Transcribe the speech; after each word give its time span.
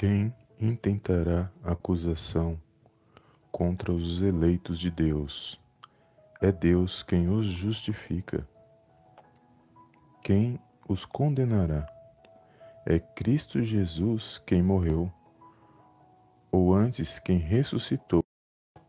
Quem 0.00 0.34
intentará 0.58 1.52
acusação 1.62 2.58
contra 3.52 3.92
os 3.92 4.22
eleitos 4.22 4.78
de 4.78 4.90
Deus? 4.90 5.60
É 6.40 6.50
Deus 6.50 7.02
quem 7.02 7.28
os 7.28 7.44
justifica. 7.44 8.48
Quem 10.24 10.58
os 10.88 11.04
condenará? 11.04 11.86
É 12.86 12.98
Cristo 12.98 13.62
Jesus 13.62 14.42
quem 14.46 14.62
morreu, 14.62 15.12
ou 16.50 16.74
antes 16.74 17.18
quem 17.18 17.36
ressuscitou, 17.36 18.24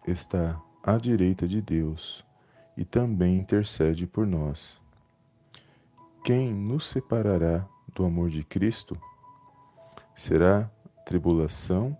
está 0.08 0.64
à 0.81 0.95
direita 0.95 1.45
de 1.45 1.62
Deus 1.62 2.23
e 2.78 2.86
também 2.86 3.38
intercede 3.38 4.08
por 4.08 4.25
nós. 4.25 4.80
Quem 6.23 6.53
nos 6.53 6.86
separará 6.86 7.67
do 7.94 8.05
amor 8.05 8.30
de 8.30 8.45
Cristo? 8.45 8.98
Será 10.16 10.72
tribulação, 11.12 11.98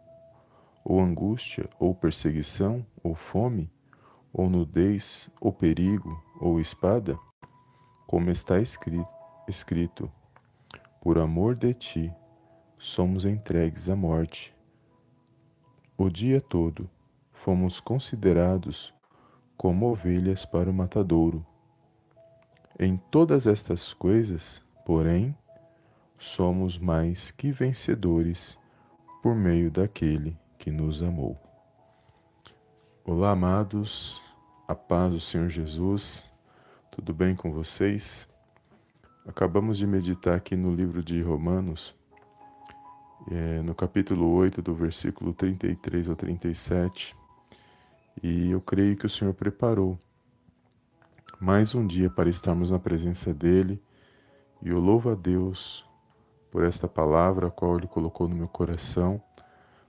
ou 0.86 1.02
angústia, 1.02 1.70
ou 1.78 1.94
perseguição, 1.94 2.86
ou 3.04 3.14
fome, 3.14 3.70
ou 4.32 4.50
nudez, 4.50 5.30
ou 5.42 5.52
perigo, 5.52 6.24
ou 6.40 6.62
espada? 6.62 7.20
Como 8.08 8.30
está 8.30 8.56
escrito, 8.62 10.10
por 11.02 11.18
amor 11.18 11.56
de 11.56 11.74
ti, 11.74 12.14
somos 12.78 13.26
entregues 13.26 13.90
à 13.90 13.98
morte. 13.98 14.56
O 15.98 16.10
dia 16.10 16.40
todo 16.40 16.90
fomos 17.34 17.82
considerados 17.82 18.94
como 19.58 19.92
ovelhas 19.92 20.46
para 20.46 20.70
o 20.70 20.74
matadouro. 20.74 21.46
Em 22.80 22.96
todas 23.12 23.46
estas 23.46 23.94
coisas, 23.94 24.64
porém, 24.86 25.36
somos 26.18 26.80
mais 26.80 27.30
que 27.30 27.52
vencedores 27.52 28.61
por 29.22 29.36
meio 29.36 29.70
daquele 29.70 30.36
que 30.58 30.72
nos 30.72 31.04
amou. 31.04 31.40
Olá, 33.06 33.32
amados, 33.32 34.20
a 34.68 34.74
paz 34.74 35.14
do 35.14 35.20
Senhor 35.20 35.48
Jesus, 35.48 36.26
tudo 36.90 37.14
bem 37.14 37.36
com 37.36 37.52
vocês? 37.52 38.28
Acabamos 39.28 39.78
de 39.78 39.86
meditar 39.86 40.36
aqui 40.36 40.56
no 40.56 40.74
livro 40.74 41.04
de 41.04 41.22
Romanos, 41.22 41.96
é, 43.30 43.62
no 43.62 43.76
capítulo 43.76 44.28
8, 44.34 44.60
do 44.60 44.74
versículo 44.74 45.34
33 45.34 46.10
ao 46.10 46.16
37, 46.16 47.16
e 48.24 48.50
eu 48.50 48.60
creio 48.60 48.98
que 48.98 49.06
o 49.06 49.10
Senhor 49.10 49.36
preparou 49.36 50.00
mais 51.40 51.76
um 51.76 51.86
dia 51.86 52.10
para 52.10 52.28
estarmos 52.28 52.72
na 52.72 52.80
presença 52.80 53.32
dEle, 53.32 53.80
e 54.64 54.70
eu 54.70 54.80
louvo 54.80 55.12
a 55.12 55.16
Deus 55.16 55.86
por 56.52 56.66
esta 56.66 56.88
palavra, 56.88 57.48
a 57.48 57.52
qual 57.52 57.78
Ele 57.78 57.88
colocou 57.88 58.28
no 58.28 58.36
meu 58.36 58.48
coração, 58.48 59.22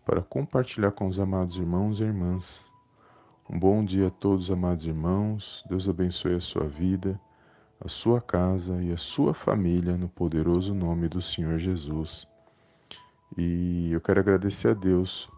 para 0.07 0.23
compartilhar 0.23 0.93
com 0.93 1.09
os 1.09 1.19
amados 1.19 1.57
irmãos 1.57 2.01
e 2.01 2.05
irmãs. 2.05 2.65
Um 3.51 3.59
bom 3.59 3.85
dia 3.85 4.07
a 4.07 4.11
todos, 4.11 4.51
amados 4.51 4.87
irmãos. 4.87 5.65
Deus 5.69 5.89
abençoe 5.89 6.37
a 6.37 6.41
sua 6.41 6.67
vida, 6.67 7.21
a 7.85 7.89
sua 7.89 8.21
casa 8.21 8.81
e 8.81 8.93
a 8.93 8.97
sua 8.97 9.35
família, 9.35 9.97
no 9.97 10.09
poderoso 10.09 10.73
nome 10.73 11.09
do 11.09 11.21
Senhor 11.21 11.59
Jesus. 11.59 12.27
E 13.37 13.91
eu 13.91 14.01
quero 14.01 14.21
agradecer 14.21 14.69
a 14.69 14.75
Deus 14.75 15.29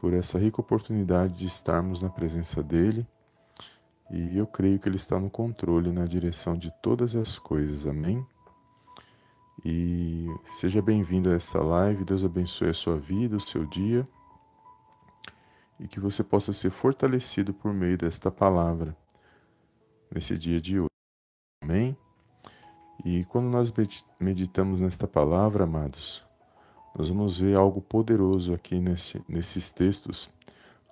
por 0.00 0.14
essa 0.14 0.38
rica 0.38 0.60
oportunidade 0.60 1.34
de 1.34 1.46
estarmos 1.46 2.00
na 2.00 2.08
presença 2.08 2.62
dEle. 2.62 3.06
E 4.10 4.38
eu 4.38 4.46
creio 4.46 4.78
que 4.78 4.88
Ele 4.88 4.96
está 4.96 5.18
no 5.18 5.28
controle, 5.28 5.90
na 5.90 6.04
direção 6.04 6.56
de 6.56 6.72
todas 6.80 7.16
as 7.16 7.38
coisas. 7.38 7.86
Amém? 7.86 8.24
E 9.64 10.26
seja 10.60 10.82
bem-vindo 10.82 11.30
a 11.30 11.34
essa 11.34 11.60
live. 11.60 12.04
Deus 12.04 12.24
abençoe 12.24 12.68
a 12.68 12.74
sua 12.74 12.96
vida, 12.96 13.36
o 13.36 13.40
seu 13.40 13.64
dia. 13.64 14.06
E 15.80 15.88
que 15.88 16.00
você 16.00 16.22
possa 16.22 16.52
ser 16.52 16.70
fortalecido 16.70 17.52
por 17.52 17.72
meio 17.72 17.98
desta 17.98 18.30
palavra 18.30 18.96
nesse 20.12 20.36
dia 20.36 20.60
de 20.60 20.80
hoje. 20.80 20.90
Amém? 21.62 21.96
E 23.04 23.24
quando 23.26 23.46
nós 23.46 23.72
meditamos 24.18 24.80
nesta 24.80 25.06
palavra, 25.06 25.64
amados, 25.64 26.24
nós 26.94 27.08
vamos 27.08 27.38
ver 27.38 27.56
algo 27.56 27.80
poderoso 27.80 28.54
aqui 28.54 28.80
nesse, 28.80 29.22
nesses 29.28 29.70
textos, 29.72 30.30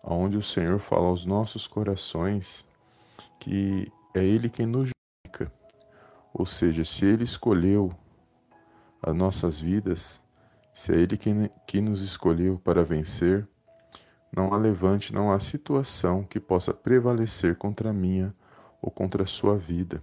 onde 0.03 0.37
o 0.37 0.43
Senhor 0.43 0.79
fala 0.79 1.07
aos 1.07 1.25
nossos 1.25 1.67
corações 1.67 2.65
que 3.41 3.91
é 4.15 4.25
Ele 4.25 4.49
quem 4.49 4.67
nos 4.67 4.91
justifica. 4.91 5.53
Ou 6.33 6.45
seja, 6.45 6.85
se 6.85 7.05
Ele 7.05 7.25
escolheu 7.25 7.95
as 9.07 9.15
nossas 9.15 9.61
vidas, 9.61 10.21
se 10.73 10.93
é 10.93 10.97
Ele 10.97 11.19
que, 11.19 11.31
que 11.67 11.81
nos 11.81 12.01
escolheu 12.01 12.59
para 12.59 12.83
vencer, 12.83 13.47
não 14.35 14.53
há 14.53 14.57
levante, 14.57 15.13
não 15.13 15.31
há 15.31 15.39
situação 15.39 16.25
que 16.25 16.41
possa 16.41 16.73
prevalecer 16.73 17.55
contra 17.57 17.91
a 17.91 17.93
minha 17.93 18.35
ou 18.81 18.91
contra 18.91 19.23
a 19.23 19.27
sua 19.27 19.57
vida. 19.57 20.03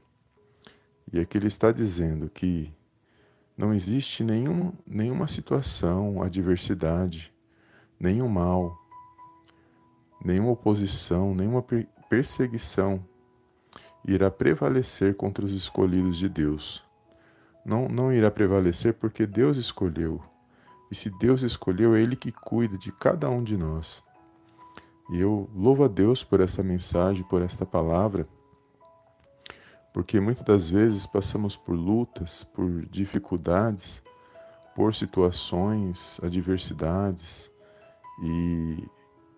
E 1.11 1.19
aqui 1.19 1.37
ele 1.37 1.47
está 1.47 1.71
dizendo 1.71 2.29
que 2.29 2.71
não 3.57 3.73
existe 3.73 4.23
nenhuma, 4.23 4.71
nenhuma 4.87 5.27
situação, 5.27 6.21
adversidade, 6.21 7.33
nenhum 7.99 8.29
mal, 8.29 8.77
nenhuma 10.23 10.51
oposição, 10.51 11.35
nenhuma 11.35 11.65
perseguição 12.07 13.03
irá 14.05 14.31
prevalecer 14.31 15.15
contra 15.15 15.43
os 15.43 15.51
escolhidos 15.51 16.17
de 16.17 16.29
Deus 16.29 16.89
não, 17.65 17.87
não 17.87 18.13
irá 18.13 18.31
prevalecer 18.31 18.93
porque 18.93 19.25
Deus 19.25 19.57
escolheu. 19.57 20.21
E 20.91 20.95
se 20.95 21.09
Deus 21.09 21.41
escolheu, 21.41 21.95
é 21.95 22.01
Ele 22.01 22.15
que 22.15 22.31
cuida 22.31 22.77
de 22.77 22.91
cada 22.91 23.29
um 23.29 23.43
de 23.43 23.55
nós. 23.55 24.03
E 25.11 25.19
eu 25.19 25.49
louvo 25.53 25.83
a 25.83 25.87
Deus 25.87 26.23
por 26.23 26.41
essa 26.41 26.63
mensagem, 26.63 27.23
por 27.23 27.41
esta 27.41 27.65
palavra, 27.65 28.27
porque 29.93 30.19
muitas 30.19 30.45
das 30.45 30.69
vezes 30.69 31.05
passamos 31.05 31.57
por 31.57 31.73
lutas, 31.73 32.43
por 32.45 32.85
dificuldades, 32.85 34.01
por 34.75 34.95
situações, 34.95 36.19
adversidades, 36.23 37.51
e, 38.21 38.87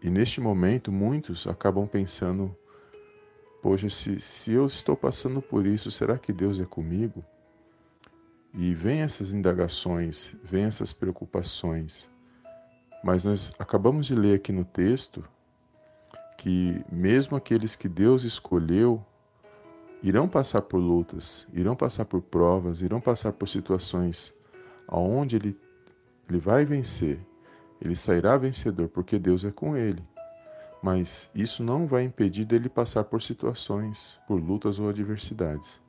e 0.04 0.10
neste 0.10 0.40
momento 0.40 0.92
muitos 0.92 1.48
acabam 1.48 1.88
pensando: 1.88 2.56
poxa, 3.62 3.90
se, 3.90 4.20
se 4.20 4.52
eu 4.52 4.66
estou 4.66 4.96
passando 4.96 5.42
por 5.42 5.66
isso, 5.66 5.90
será 5.90 6.18
que 6.18 6.32
Deus 6.32 6.60
é 6.60 6.66
comigo? 6.66 7.24
E 8.54 8.74
vem 8.74 9.02
essas 9.02 9.34
indagações, 9.34 10.36
vem 10.44 10.66
essas 10.66 10.94
preocupações. 10.94 12.10
Mas 13.04 13.24
nós 13.24 13.52
acabamos 13.58 14.06
de 14.06 14.16
ler 14.16 14.36
aqui 14.36 14.52
no 14.52 14.64
texto 14.64 15.24
que 16.38 16.84
mesmo 16.92 17.36
aqueles 17.36 17.76
que 17.76 17.90
Deus 17.90 18.24
escolheu 18.24 19.04
irão 20.02 20.28
passar 20.28 20.62
por 20.62 20.78
lutas, 20.78 21.48
irão 21.54 21.76
passar 21.76 22.06
por 22.06 22.22
provas, 22.22 22.82
irão 22.82 23.02
passar 23.02 23.34
por 23.34 23.48
situações 23.48 24.36
aonde 24.88 25.38
ele 25.38 25.58
ele 26.30 26.40
vai 26.40 26.66
vencer. 26.66 27.20
Ele 27.82 27.96
sairá 27.96 28.38
vencedor 28.38 28.88
porque 28.88 29.20
Deus 29.20 29.44
é 29.44 29.52
com 29.52 29.76
ele. 29.76 30.02
Mas 30.82 31.30
isso 31.36 31.64
não 31.64 31.86
vai 31.86 32.04
impedir 32.04 32.46
dele 32.46 32.70
passar 32.70 33.04
por 33.04 33.22
situações, 33.22 34.20
por 34.28 34.42
lutas 34.42 34.80
ou 34.80 34.90
adversidades. 34.90 35.83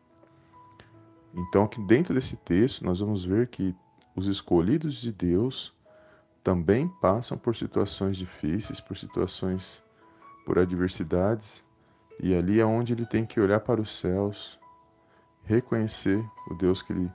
Então, 1.36 1.64
aqui 1.64 1.80
dentro 1.82 2.14
desse 2.14 2.36
texto, 2.36 2.84
nós 2.84 3.00
vamos 3.00 3.24
ver 3.24 3.48
que 3.48 3.74
os 4.14 4.28
escolhidos 4.28 5.00
de 5.00 5.10
Deus 5.10 5.74
também 6.44 6.86
passam 7.00 7.36
por 7.36 7.56
situações 7.56 8.16
difíceis, 8.16 8.80
por 8.80 8.96
situações, 8.96 9.82
por 10.46 10.58
adversidades, 10.58 11.64
e 12.20 12.32
ali 12.34 12.60
é 12.60 12.64
onde 12.64 12.92
ele 12.92 13.04
tem 13.04 13.26
que 13.26 13.40
olhar 13.40 13.58
para 13.60 13.80
os 13.80 13.98
céus, 13.98 14.60
reconhecer 15.42 16.24
o 16.48 16.54
Deus 16.54 16.82
que 16.82 16.92
ele, 16.92 17.10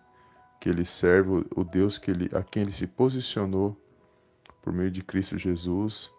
que 0.59 0.67
ele 0.67 0.83
serve, 0.83 1.45
o 1.55 1.63
Deus 1.63 1.97
que 1.97 2.11
ele, 2.11 2.29
a 2.35 2.43
quem 2.43 2.63
ele 2.63 2.73
se 2.73 2.85
posicionou 2.85 3.77
por 4.61 4.73
meio 4.73 4.91
de 4.91 5.01
Cristo 5.01 5.37
Jesus, 5.37 6.11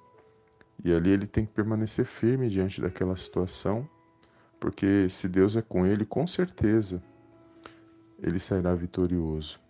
e 0.83 0.95
ali 0.95 1.11
ele 1.11 1.27
tem 1.27 1.45
que 1.45 1.53
permanecer 1.53 2.07
firme 2.07 2.49
diante 2.49 2.81
daquela 2.81 3.17
situação, 3.17 3.87
porque 4.59 5.07
se 5.11 5.29
Deus 5.29 5.55
é 5.55 5.61
com 5.61 5.85
ele, 5.85 6.07
com 6.07 6.27
certeza 6.27 7.03
ele 8.23 8.39
sairá 8.39 8.75
vitorioso. 8.75 9.61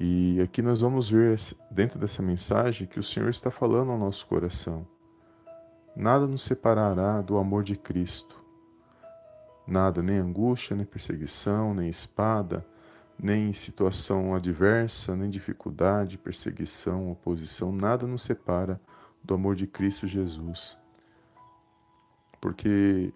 E 0.00 0.40
aqui 0.40 0.62
nós 0.62 0.80
vamos 0.80 1.08
ver, 1.10 1.38
dentro 1.70 1.98
dessa 1.98 2.22
mensagem, 2.22 2.86
que 2.86 3.00
o 3.00 3.02
Senhor 3.02 3.28
está 3.30 3.50
falando 3.50 3.90
ao 3.90 3.98
nosso 3.98 4.26
coração. 4.26 4.86
Nada 5.96 6.26
nos 6.26 6.42
separará 6.42 7.20
do 7.20 7.36
amor 7.36 7.64
de 7.64 7.76
Cristo. 7.76 8.38
Nada, 9.66 10.00
nem 10.00 10.18
angústia, 10.18 10.76
nem 10.76 10.86
perseguição, 10.86 11.74
nem 11.74 11.88
espada, 11.88 12.64
nem 13.20 13.52
situação 13.52 14.34
adversa, 14.34 15.16
nem 15.16 15.28
dificuldade, 15.28 16.16
perseguição, 16.16 17.10
oposição, 17.10 17.72
nada 17.72 18.06
nos 18.06 18.22
separa 18.22 18.80
do 19.22 19.34
amor 19.34 19.56
de 19.56 19.66
Cristo 19.66 20.06
Jesus. 20.06 20.78
Porque 22.40 23.12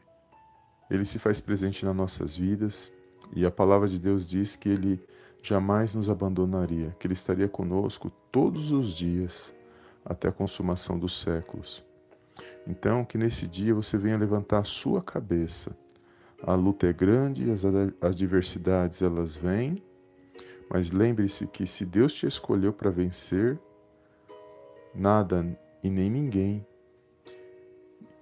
Ele 0.91 1.05
se 1.05 1.21
faz 1.21 1.41
presente 1.41 1.85
nas 1.85 1.95
nossas 1.95 2.35
vidas, 2.35 2.93
e 3.35 3.45
a 3.47 3.51
palavra 3.51 3.89
de 3.89 3.99
Deus 3.99 4.29
diz 4.29 4.57
que 4.57 4.69
ele 4.69 5.01
jamais 5.43 5.93
nos 5.93 6.09
abandonaria, 6.09 6.95
que 6.99 7.07
Ele 7.07 7.15
estaria 7.15 7.49
conosco 7.49 8.11
todos 8.31 8.71
os 8.71 8.95
dias 8.95 9.53
até 10.05 10.29
a 10.29 10.33
consumação 10.33 10.99
dos 10.99 11.21
séculos. 11.21 11.85
Então, 12.67 13.05
que 13.05 13.19
nesse 13.19 13.47
dia 13.47 13.75
você 13.75 13.99
venha 13.99 14.17
levantar 14.17 14.59
a 14.59 14.65
sua 14.65 15.03
cabeça. 15.03 15.77
A 16.43 16.55
luta 16.55 16.87
é 16.87 16.93
grande, 16.93 17.51
as 17.51 17.63
adversidades 18.01 19.03
elas 19.03 19.35
vêm, 19.35 19.83
mas 20.71 20.91
lembre-se 20.91 21.47
que 21.47 21.67
se 21.67 21.85
Deus 21.85 22.15
te 22.15 22.27
escolheu 22.27 22.73
para 22.73 22.91
vencer, 22.91 23.59
nada 24.95 25.47
e 25.83 25.91
nem 25.91 26.11
ninguém 26.11 26.65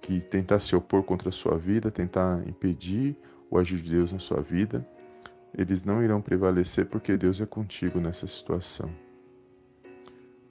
que 0.01 0.19
tentar 0.19 0.59
se 0.59 0.75
opor 0.75 1.03
contra 1.03 1.29
a 1.29 1.31
sua 1.31 1.57
vida, 1.57 1.91
tentar 1.91 2.41
impedir 2.47 3.15
o 3.49 3.57
agir 3.57 3.79
de 3.79 3.91
Deus 3.91 4.11
na 4.11 4.19
sua 4.19 4.41
vida, 4.41 4.85
eles 5.57 5.83
não 5.83 6.03
irão 6.03 6.21
prevalecer 6.21 6.85
porque 6.85 7.17
Deus 7.17 7.41
é 7.41 7.45
contigo 7.45 7.99
nessa 7.99 8.27
situação. 8.27 8.89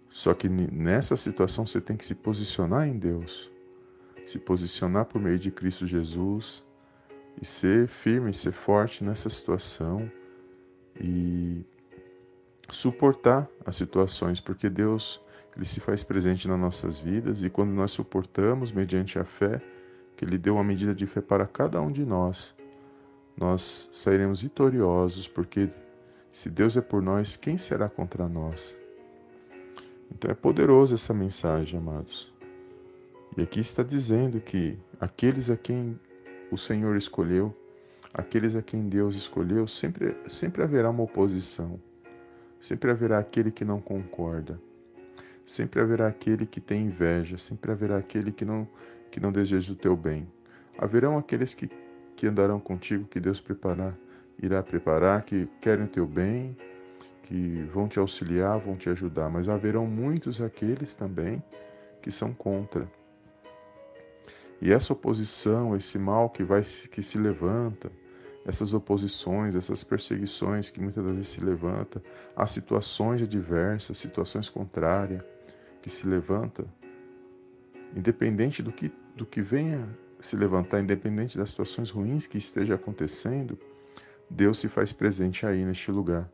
Só 0.08 0.34
que 0.34 0.48
nessa 0.48 1.16
situação 1.16 1.66
você 1.66 1.80
tem 1.80 1.96
que 1.96 2.04
se 2.04 2.14
posicionar 2.14 2.88
em 2.88 2.98
Deus, 2.98 3.50
se 4.26 4.38
posicionar 4.38 5.04
por 5.06 5.20
meio 5.20 5.38
de 5.38 5.50
Cristo 5.50 5.86
Jesus 5.86 6.64
e 7.40 7.46
ser 7.46 7.86
firme, 7.86 8.34
ser 8.34 8.52
forte 8.52 9.04
nessa 9.04 9.30
situação 9.30 10.10
e 11.00 11.64
suportar 12.70 13.48
as 13.64 13.76
situações, 13.76 14.40
porque 14.40 14.68
Deus 14.68 15.20
ele 15.56 15.64
se 15.64 15.80
faz 15.80 16.02
presente 16.02 16.46
nas 16.48 16.58
nossas 16.58 16.98
vidas 16.98 17.42
e 17.42 17.50
quando 17.50 17.70
nós 17.70 17.90
suportamos 17.90 18.72
mediante 18.72 19.18
a 19.18 19.24
fé, 19.24 19.60
que 20.16 20.24
Ele 20.24 20.38
deu 20.38 20.54
uma 20.54 20.64
medida 20.64 20.94
de 20.94 21.06
fé 21.06 21.20
para 21.20 21.46
cada 21.46 21.80
um 21.80 21.90
de 21.90 22.04
nós, 22.04 22.54
nós 23.40 23.88
sairemos 23.92 24.42
vitoriosos, 24.42 25.26
porque 25.26 25.70
se 26.30 26.48
Deus 26.50 26.76
é 26.76 26.80
por 26.80 27.02
nós, 27.02 27.36
quem 27.36 27.56
será 27.56 27.88
contra 27.88 28.28
nós? 28.28 28.76
Então 30.12 30.30
é 30.30 30.34
poderosa 30.34 30.94
essa 30.94 31.14
mensagem, 31.14 31.78
amados. 31.78 32.32
E 33.36 33.42
aqui 33.42 33.60
está 33.60 33.82
dizendo 33.82 34.40
que 34.40 34.78
aqueles 35.00 35.48
a 35.50 35.56
quem 35.56 35.98
o 36.50 36.58
Senhor 36.58 36.96
escolheu, 36.96 37.56
aqueles 38.12 38.54
a 38.54 38.62
quem 38.62 38.88
Deus 38.88 39.14
escolheu, 39.14 39.66
sempre, 39.66 40.16
sempre 40.28 40.62
haverá 40.62 40.90
uma 40.90 41.04
oposição, 41.04 41.80
sempre 42.60 42.90
haverá 42.90 43.18
aquele 43.18 43.50
que 43.50 43.64
não 43.64 43.80
concorda. 43.80 44.60
Sempre 45.46 45.80
haverá 45.80 46.06
aquele 46.06 46.46
que 46.46 46.60
tem 46.60 46.84
inveja, 46.84 47.36
sempre 47.36 47.72
haverá 47.72 47.96
aquele 47.96 48.30
que 48.30 48.44
não, 48.44 48.68
que 49.10 49.18
não 49.18 49.32
deseja 49.32 49.72
o 49.72 49.76
teu 49.76 49.96
bem. 49.96 50.28
Haverão 50.78 51.18
aqueles 51.18 51.54
que, 51.54 51.68
que 52.20 52.26
andarão 52.26 52.60
contigo, 52.60 53.06
que 53.06 53.18
Deus 53.18 53.40
preparar, 53.40 53.96
irá 54.42 54.62
preparar, 54.62 55.22
que 55.22 55.48
querem 55.58 55.86
o 55.86 55.88
teu 55.88 56.06
bem, 56.06 56.54
que 57.22 57.66
vão 57.72 57.88
te 57.88 57.98
auxiliar, 57.98 58.58
vão 58.58 58.76
te 58.76 58.90
ajudar, 58.90 59.30
mas 59.30 59.48
haverão 59.48 59.86
muitos 59.86 60.38
aqueles 60.42 60.94
também 60.94 61.42
que 62.02 62.10
são 62.10 62.34
contra. 62.34 62.86
E 64.60 64.70
essa 64.70 64.92
oposição, 64.92 65.74
esse 65.74 65.98
mal 65.98 66.28
que 66.28 66.44
vai 66.44 66.60
que 66.60 67.02
se 67.02 67.16
levanta, 67.16 67.90
essas 68.44 68.74
oposições, 68.74 69.56
essas 69.56 69.82
perseguições 69.82 70.70
que 70.70 70.78
muitas 70.78 71.02
vezes 71.02 71.28
se 71.28 71.40
levanta, 71.40 72.02
as 72.36 72.50
situações 72.50 73.22
adversas, 73.22 73.96
situações 73.96 74.50
contrárias, 74.50 75.22
que 75.80 75.88
se 75.88 76.06
levanta, 76.06 76.66
independente 77.96 78.62
do 78.62 78.70
que, 78.70 78.92
do 79.16 79.24
que 79.24 79.40
venha 79.40 79.88
se 80.20 80.36
levantar, 80.36 80.80
independente 80.80 81.36
das 81.36 81.50
situações 81.50 81.90
ruins 81.90 82.26
que 82.26 82.38
esteja 82.38 82.74
acontecendo, 82.74 83.58
Deus 84.28 84.58
se 84.58 84.68
faz 84.68 84.92
presente 84.92 85.46
aí 85.46 85.64
neste 85.64 85.90
lugar. 85.90 86.28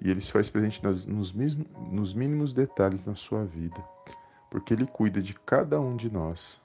E 0.00 0.10
Ele 0.10 0.20
se 0.20 0.30
faz 0.30 0.48
presente 0.48 0.82
nas, 0.82 1.06
nos, 1.06 1.32
mesmo, 1.32 1.64
nos 1.90 2.14
mínimos 2.14 2.52
detalhes 2.52 3.04
na 3.04 3.14
sua 3.14 3.44
vida, 3.44 3.82
porque 4.50 4.72
Ele 4.72 4.86
cuida 4.86 5.20
de 5.20 5.34
cada 5.34 5.80
um 5.80 5.96
de 5.96 6.10
nós. 6.10 6.60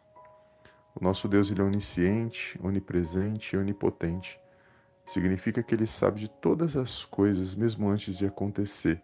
O 0.95 1.03
nosso 1.03 1.27
Deus 1.27 1.49
ele 1.49 1.59
é 1.59 1.63
onisciente, 1.63 2.59
onipresente 2.61 3.55
e 3.55 3.59
onipotente. 3.59 4.39
Significa 5.05 5.63
que 5.63 5.73
Ele 5.73 5.87
sabe 5.87 6.19
de 6.19 6.29
todas 6.29 6.77
as 6.77 7.03
coisas, 7.03 7.55
mesmo 7.55 7.89
antes 7.89 8.15
de 8.15 8.27
acontecer. 8.27 9.01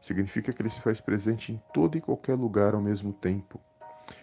Significa 0.00 0.52
que 0.52 0.62
ele 0.62 0.70
se 0.70 0.80
faz 0.80 1.00
presente 1.00 1.52
em 1.52 1.62
todo 1.72 1.96
e 1.96 2.00
qualquer 2.00 2.34
lugar 2.34 2.74
ao 2.74 2.80
mesmo 2.80 3.12
tempo. 3.12 3.60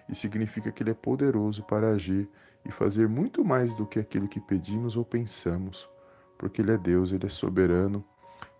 E 0.07 0.15
significa 0.15 0.71
que 0.71 0.83
ele 0.83 0.91
é 0.91 0.95
poderoso 0.95 1.63
para 1.63 1.91
agir 1.91 2.29
e 2.65 2.71
fazer 2.71 3.07
muito 3.07 3.43
mais 3.43 3.75
do 3.75 3.85
que 3.85 3.99
aquilo 3.99 4.27
que 4.27 4.39
pedimos 4.39 4.95
ou 4.95 5.03
pensamos, 5.03 5.89
porque 6.37 6.61
ele 6.61 6.71
é 6.71 6.77
Deus, 6.77 7.11
ele 7.11 7.25
é 7.25 7.29
soberano 7.29 8.03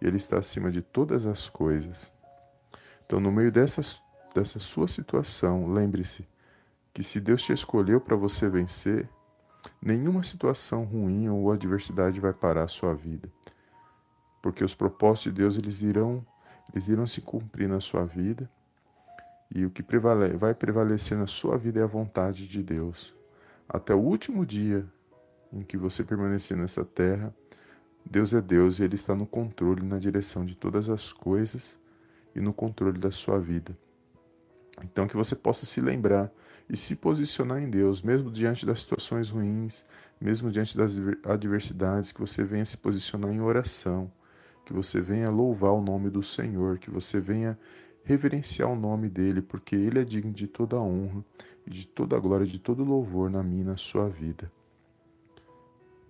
e 0.01 0.07
ele 0.07 0.18
está 0.18 0.39
acima 0.39 0.71
de 0.71 0.81
todas 0.81 1.25
as 1.25 1.50
coisas. 1.50 2.12
Então, 3.06 3.19
no 3.19 3.31
meio 3.31 3.51
dessa, 3.51 3.81
dessa 4.33 4.59
sua 4.59 4.88
situação, 4.88 5.71
lembre-se 5.71 6.27
que 6.94 7.03
se 7.03 7.19
Deus 7.19 7.42
te 7.42 7.53
escolheu 7.53 8.01
para 8.01 8.15
você 8.15 8.50
vencer, 8.50 9.07
nenhuma 9.81 10.24
situação 10.24 10.83
ruim 10.83 11.30
ou 11.30 11.51
adversidade 11.51 12.19
vai 12.19 12.33
parar 12.33 12.63
a 12.63 12.68
sua 12.68 12.94
vida. 12.94 13.30
Porque 14.42 14.63
os 14.63 14.74
propósitos 14.74 15.31
de 15.31 15.42
Deus 15.42 15.57
eles 15.57 15.81
irão 15.81 16.25
eles 16.74 16.88
irão 16.88 17.06
se 17.06 17.19
cumprir 17.19 17.68
na 17.68 17.81
sua 17.81 18.06
vida 18.06 18.50
e 19.54 19.65
o 19.65 19.69
que 19.69 19.83
vai 20.38 20.54
prevalecer 20.54 21.18
na 21.18 21.27
sua 21.27 21.57
vida 21.57 21.81
é 21.81 21.83
a 21.83 21.88
vontade 21.88 22.47
de 22.47 22.63
Deus. 22.63 23.13
Até 23.73 23.95
o 23.95 24.00
último 24.00 24.45
dia 24.45 24.85
em 25.53 25.62
que 25.63 25.77
você 25.77 26.03
permanecer 26.03 26.57
nessa 26.57 26.83
terra, 26.83 27.33
Deus 28.06 28.33
é 28.33 28.41
Deus 28.41 28.79
e 28.79 28.83
Ele 28.83 28.95
está 28.95 29.15
no 29.15 29.25
controle, 29.25 29.81
na 29.85 29.97
direção 29.97 30.45
de 30.45 30.56
todas 30.56 30.89
as 30.89 31.13
coisas 31.13 31.79
e 32.35 32.39
no 32.39 32.53
controle 32.53 33.00
da 33.00 33.12
sua 33.12 33.39
vida. 33.39 33.77
Então, 34.83 35.07
que 35.07 35.15
você 35.15 35.35
possa 35.35 35.65
se 35.65 35.79
lembrar 35.79 36.31
e 36.69 36.75
se 36.75 36.95
posicionar 36.95 37.62
em 37.62 37.69
Deus, 37.69 38.01
mesmo 38.01 38.31
diante 38.31 38.65
das 38.65 38.81
situações 38.81 39.29
ruins, 39.29 39.85
mesmo 40.19 40.50
diante 40.50 40.75
das 40.75 40.94
adversidades, 41.23 42.12
que 42.12 42.19
você 42.19 42.44
venha 42.44 42.65
se 42.65 42.77
posicionar 42.77 43.31
em 43.31 43.41
oração 43.41 44.12
que 44.71 44.73
você 44.73 45.01
venha 45.01 45.29
louvar 45.29 45.73
o 45.73 45.81
nome 45.81 46.09
do 46.09 46.23
Senhor, 46.23 46.79
que 46.79 46.89
você 46.89 47.19
venha 47.19 47.59
reverenciar 48.03 48.69
o 48.69 48.75
nome 48.75 49.09
dele, 49.09 49.42
porque 49.42 49.75
ele 49.75 50.00
é 50.00 50.03
digno 50.03 50.31
de 50.31 50.48
toda 50.48 50.77
a 50.77 50.81
honra 50.81 51.23
de 51.66 51.87
toda 51.87 52.16
a 52.16 52.19
glória, 52.19 52.45
de 52.45 52.59
todo 52.59 52.83
louvor 52.83 53.30
na 53.30 53.44
minha 53.44 53.61
e 53.61 53.66
na 53.66 53.78
sua 53.78 54.07
vida. 54.07 54.52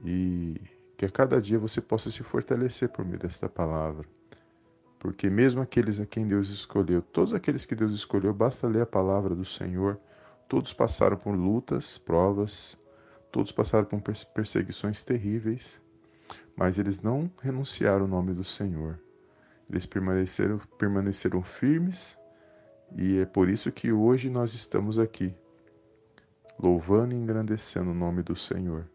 E 0.04 0.60
que 0.98 1.06
a 1.06 1.10
cada 1.10 1.42
dia 1.42 1.60
você 1.60 1.82
possa 1.82 2.10
se 2.10 2.24
fortalecer 2.24 2.89
por 2.89 3.06
meio 3.06 3.20
desta 3.20 3.50
palavra. 3.50 4.08
Porque 5.00 5.30
mesmo 5.30 5.62
aqueles 5.62 6.00
a 6.00 6.06
quem 6.06 6.27
Deus 6.27 6.50
escolheu, 6.50 7.01
todos 7.01 7.34
aqueles 7.34 7.65
que 7.65 7.75
Deus 7.75 7.92
escolheu, 7.92 8.34
basta 8.34 8.68
ler 8.68 8.82
a 8.82 8.86
palavra 8.86 9.36
do 9.36 9.46
Senhor, 9.46 10.00
todos 10.48 10.74
passaram 10.74 11.18
por 11.18 11.36
lutas, 11.36 11.98
provas, 11.98 12.77
todos 13.32 13.51
passaram 13.51 13.86
por 13.86 14.01
perseguições 14.34 15.04
terríveis, 15.04 15.82
mas 16.56 16.77
eles 16.77 17.01
não 17.01 17.32
renunciaram 17.42 18.04
ao 18.04 18.08
nome 18.08 18.34
do 18.34 18.44
Senhor. 18.44 19.00
Eles 19.72 19.86
permaneceram, 19.86 20.60
permaneceram 20.78 21.42
firmes 21.42 22.20
e 22.98 23.20
é 23.20 23.25
por 23.25 23.48
isso 23.48 23.72
que 23.72 23.90
hoje 23.90 24.30
nós 24.30 24.54
estamos 24.54 25.00
aqui, 25.00 25.34
louvando 26.60 27.16
e 27.16 27.18
engrandecendo 27.18 27.92
o 27.92 27.94
nome 27.94 28.22
do 28.22 28.36
Senhor. 28.36 28.86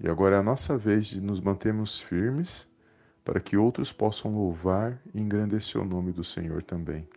E 0.00 0.08
agora 0.08 0.34
é 0.34 0.38
a 0.40 0.42
nossa 0.42 0.76
vez 0.76 1.06
de 1.06 1.20
nos 1.20 1.40
mantermos 1.40 2.00
firmes 2.00 2.68
para 3.24 3.38
que 3.38 3.56
outros 3.56 3.92
possam 3.92 4.34
louvar 4.34 5.00
e 5.14 5.20
engrandecer 5.20 5.80
o 5.80 5.84
nome 5.84 6.10
do 6.10 6.24
Senhor 6.24 6.60
também. 6.64 7.08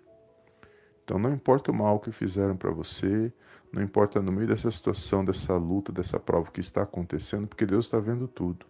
Então 1.03 1.17
não 1.17 1.33
importa 1.33 1.71
o 1.71 1.73
mal 1.73 1.99
que 1.99 2.11
fizeram 2.11 2.55
para 2.55 2.69
você, 2.69 3.33
não 3.71 3.81
importa 3.81 4.21
no 4.21 4.31
meio 4.31 4.47
dessa 4.47 4.69
situação, 4.69 5.25
dessa 5.25 5.55
luta, 5.55 5.91
dessa 5.91 6.19
prova 6.19 6.51
que 6.51 6.59
está 6.59 6.83
acontecendo, 6.83 7.47
porque 7.47 7.65
Deus 7.65 7.85
está 7.85 7.99
vendo 7.99 8.27
tudo. 8.27 8.67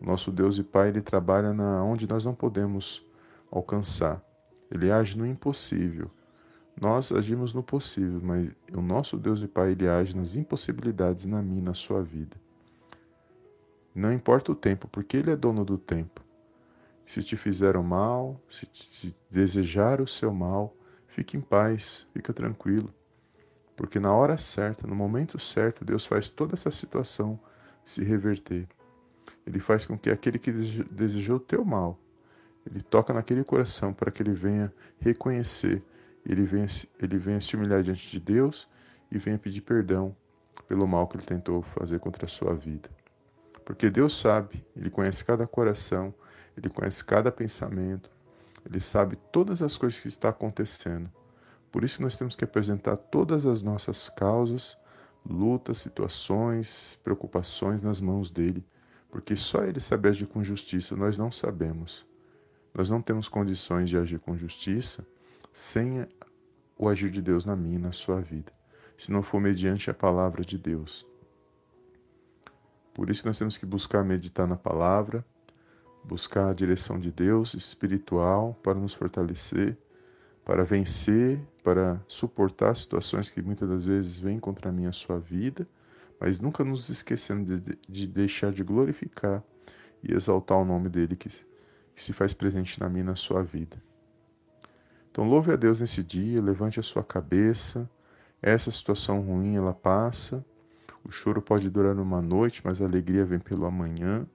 Nosso 0.00 0.30
Deus 0.30 0.58
e 0.58 0.62
Pai, 0.62 0.88
ele 0.88 1.00
trabalha 1.00 1.52
na 1.52 1.82
onde 1.82 2.06
nós 2.06 2.24
não 2.24 2.34
podemos 2.34 3.04
alcançar. 3.50 4.22
Ele 4.70 4.90
age 4.90 5.16
no 5.16 5.26
impossível. 5.26 6.10
Nós 6.78 7.10
agimos 7.10 7.54
no 7.54 7.62
possível, 7.62 8.20
mas 8.22 8.50
o 8.72 8.82
nosso 8.82 9.16
Deus 9.16 9.40
e 9.40 9.48
Pai, 9.48 9.72
ele 9.72 9.88
age 9.88 10.14
nas 10.14 10.36
impossibilidades 10.36 11.24
na 11.24 11.40
minha, 11.40 11.62
na 11.62 11.74
sua 11.74 12.02
vida. 12.02 12.36
Não 13.94 14.12
importa 14.12 14.52
o 14.52 14.54
tempo, 14.54 14.86
porque 14.88 15.16
ele 15.16 15.30
é 15.30 15.36
dono 15.36 15.64
do 15.64 15.78
tempo. 15.78 16.20
Se 17.06 17.22
te 17.22 17.34
fizeram 17.36 17.82
mal, 17.82 18.38
se, 18.50 18.68
se 18.92 19.14
desejar 19.30 20.02
o 20.02 20.06
seu 20.06 20.34
mal, 20.34 20.76
fique 21.08 21.36
em 21.36 21.40
paz, 21.40 22.06
fica 22.12 22.32
tranquilo. 22.32 22.92
Porque 23.74 23.98
na 23.98 24.12
hora 24.12 24.36
certa, 24.36 24.86
no 24.86 24.94
momento 24.94 25.38
certo, 25.38 25.84
Deus 25.84 26.04
faz 26.04 26.28
toda 26.28 26.54
essa 26.54 26.70
situação 26.70 27.40
se 27.84 28.04
reverter. 28.04 28.68
Ele 29.46 29.60
faz 29.60 29.86
com 29.86 29.96
que 29.96 30.10
aquele 30.10 30.38
que 30.38 30.50
desejou 30.50 31.36
o 31.36 31.40
teu 31.40 31.64
mal, 31.64 31.98
ele 32.68 32.82
toca 32.82 33.12
naquele 33.12 33.44
coração 33.44 33.92
para 33.92 34.10
que 34.10 34.22
ele 34.22 34.32
venha 34.32 34.72
reconhecer, 34.98 35.82
ele 36.24 36.42
venha, 36.42 36.66
ele 37.00 37.16
venha 37.16 37.40
se 37.40 37.54
humilhar 37.54 37.82
diante 37.82 38.10
de 38.10 38.18
Deus 38.18 38.68
e 39.10 39.18
venha 39.18 39.38
pedir 39.38 39.60
perdão 39.60 40.16
pelo 40.66 40.86
mal 40.86 41.06
que 41.06 41.16
ele 41.16 41.24
tentou 41.24 41.62
fazer 41.62 42.00
contra 42.00 42.24
a 42.24 42.28
sua 42.28 42.54
vida. 42.54 42.90
Porque 43.64 43.88
Deus 43.88 44.18
sabe, 44.18 44.64
ele 44.76 44.90
conhece 44.90 45.24
cada 45.24 45.46
coração, 45.46 46.14
Ele 46.56 46.70
conhece 46.70 47.04
cada 47.04 47.30
pensamento, 47.30 48.10
ele 48.64 48.80
sabe 48.80 49.16
todas 49.30 49.62
as 49.62 49.76
coisas 49.76 50.00
que 50.00 50.08
estão 50.08 50.30
acontecendo. 50.30 51.10
Por 51.70 51.84
isso 51.84 52.02
nós 52.02 52.16
temos 52.16 52.34
que 52.34 52.44
apresentar 52.44 52.96
todas 52.96 53.44
as 53.44 53.62
nossas 53.62 54.08
causas, 54.08 54.76
lutas, 55.28 55.78
situações, 55.78 56.98
preocupações 57.04 57.82
nas 57.82 58.00
mãos 58.00 58.30
dele, 58.30 58.64
porque 59.10 59.36
só 59.36 59.64
ele 59.64 59.80
sabe 59.80 60.08
agir 60.08 60.26
com 60.26 60.42
justiça, 60.42 60.96
nós 60.96 61.16
não 61.16 61.30
sabemos. 61.30 62.06
Nós 62.74 62.90
não 62.90 63.00
temos 63.00 63.28
condições 63.28 63.88
de 63.88 63.96
agir 63.96 64.18
com 64.18 64.36
justiça 64.36 65.06
sem 65.52 66.06
o 66.76 66.88
agir 66.88 67.10
de 67.10 67.22
Deus 67.22 67.46
na 67.46 67.56
minha 67.56 67.76
e 67.76 67.82
na 67.82 67.92
sua 67.92 68.20
vida, 68.20 68.52
se 68.98 69.10
não 69.10 69.22
for 69.22 69.40
mediante 69.40 69.90
a 69.90 69.94
palavra 69.94 70.44
de 70.44 70.58
Deus. 70.58 71.06
Por 72.92 73.08
isso 73.10 73.26
nós 73.26 73.38
temos 73.38 73.56
que 73.56 73.64
buscar 73.64 74.04
meditar 74.04 74.46
na 74.46 74.56
palavra, 74.56 75.24
buscar 76.04 76.50
a 76.50 76.54
direção 76.54 76.98
de 76.98 77.10
Deus 77.10 77.54
espiritual 77.54 78.58
para 78.62 78.74
nos 78.74 78.94
fortalecer, 78.94 79.76
para 80.44 80.64
vencer, 80.64 81.40
para 81.64 82.00
suportar 82.06 82.76
situações 82.76 83.28
que 83.28 83.42
muitas 83.42 83.68
das 83.68 83.86
vezes 83.86 84.20
vêm 84.20 84.38
contra 84.38 84.68
a 84.68 84.72
minha 84.72 84.92
sua 84.92 85.18
vida, 85.18 85.66
mas 86.20 86.38
nunca 86.38 86.64
nos 86.64 86.88
esquecendo 86.88 87.58
de, 87.58 87.78
de 87.88 88.06
deixar 88.06 88.52
de 88.52 88.62
glorificar 88.62 89.42
e 90.02 90.12
exaltar 90.12 90.58
o 90.58 90.64
nome 90.64 90.88
dele 90.88 91.16
que, 91.16 91.28
que 91.28 92.02
se 92.02 92.12
faz 92.12 92.32
presente 92.32 92.80
na 92.80 92.88
minha 92.88 93.02
e 93.02 93.06
na 93.06 93.16
sua 93.16 93.42
vida. 93.42 93.76
Então 95.10 95.28
louve 95.28 95.52
a 95.52 95.56
Deus 95.56 95.80
nesse 95.80 96.02
dia, 96.02 96.42
levante 96.42 96.78
a 96.78 96.82
sua 96.82 97.02
cabeça. 97.02 97.88
Essa 98.42 98.70
situação 98.70 99.20
ruim 99.20 99.56
ela 99.56 99.72
passa. 99.72 100.44
O 101.02 101.10
choro 101.10 101.40
pode 101.40 101.70
durar 101.70 101.96
uma 101.96 102.20
noite, 102.20 102.60
mas 102.64 102.82
a 102.82 102.84
alegria 102.84 103.24
vem 103.24 103.38
pelo 103.38 103.64
amanhã. 103.64 104.26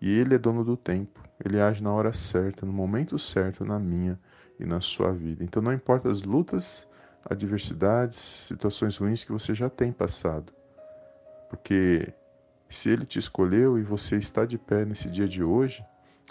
E 0.00 0.10
Ele 0.10 0.34
é 0.34 0.38
dono 0.38 0.64
do 0.64 0.76
tempo. 0.76 1.20
Ele 1.44 1.60
age 1.60 1.82
na 1.82 1.92
hora 1.92 2.12
certa, 2.12 2.64
no 2.64 2.72
momento 2.72 3.18
certo, 3.18 3.64
na 3.64 3.78
minha 3.78 4.18
e 4.58 4.64
na 4.64 4.80
sua 4.80 5.12
vida. 5.12 5.44
Então 5.44 5.60
não 5.60 5.72
importa 5.72 6.10
as 6.10 6.22
lutas, 6.22 6.88
adversidades, 7.28 8.16
situações 8.48 8.96
ruins 8.96 9.24
que 9.24 9.32
você 9.32 9.54
já 9.54 9.68
tem 9.68 9.92
passado. 9.92 10.52
Porque 11.54 12.12
se 12.68 12.90
Ele 12.90 13.06
te 13.06 13.20
escolheu 13.20 13.78
e 13.78 13.82
você 13.82 14.16
está 14.16 14.44
de 14.44 14.58
pé 14.58 14.84
nesse 14.84 15.08
dia 15.08 15.28
de 15.28 15.44
hoje, 15.44 15.84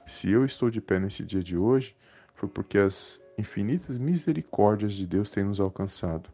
se 0.06 0.30
eu 0.30 0.44
estou 0.44 0.70
de 0.70 0.82
pé 0.82 1.00
nesse 1.00 1.24
dia 1.24 1.42
de 1.42 1.58
hoje, 1.58 1.96
foi 2.36 2.50
porque 2.50 2.78
as 2.78 3.22
infinitas 3.38 3.98
misericórdias 3.98 4.94
de 4.94 5.08
Deus 5.08 5.32
têm 5.32 5.46
nos 5.46 5.62
alcançado. 5.62 6.30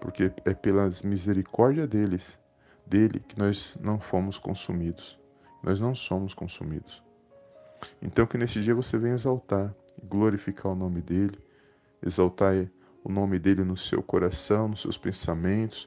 Porque 0.00 0.32
é 0.46 0.54
pelas 0.54 1.02
misericórdias 1.02 1.86
deles, 1.86 2.22
dele 2.86 3.20
que 3.20 3.38
nós 3.38 3.76
não 3.78 4.00
fomos 4.00 4.38
consumidos. 4.38 5.20
Nós 5.62 5.78
não 5.78 5.94
somos 5.94 6.32
consumidos. 6.32 7.02
Então 8.00 8.26
que 8.26 8.38
nesse 8.38 8.62
dia 8.62 8.74
você 8.74 8.96
venha 8.96 9.14
exaltar, 9.14 9.74
glorificar 10.02 10.72
o 10.72 10.74
nome 10.74 11.02
dele, 11.02 11.38
exaltar 12.02 12.54
o 13.04 13.12
nome 13.12 13.38
dele 13.38 13.62
no 13.64 13.76
seu 13.76 14.02
coração, 14.02 14.68
nos 14.68 14.80
seus 14.80 14.96
pensamentos. 14.96 15.86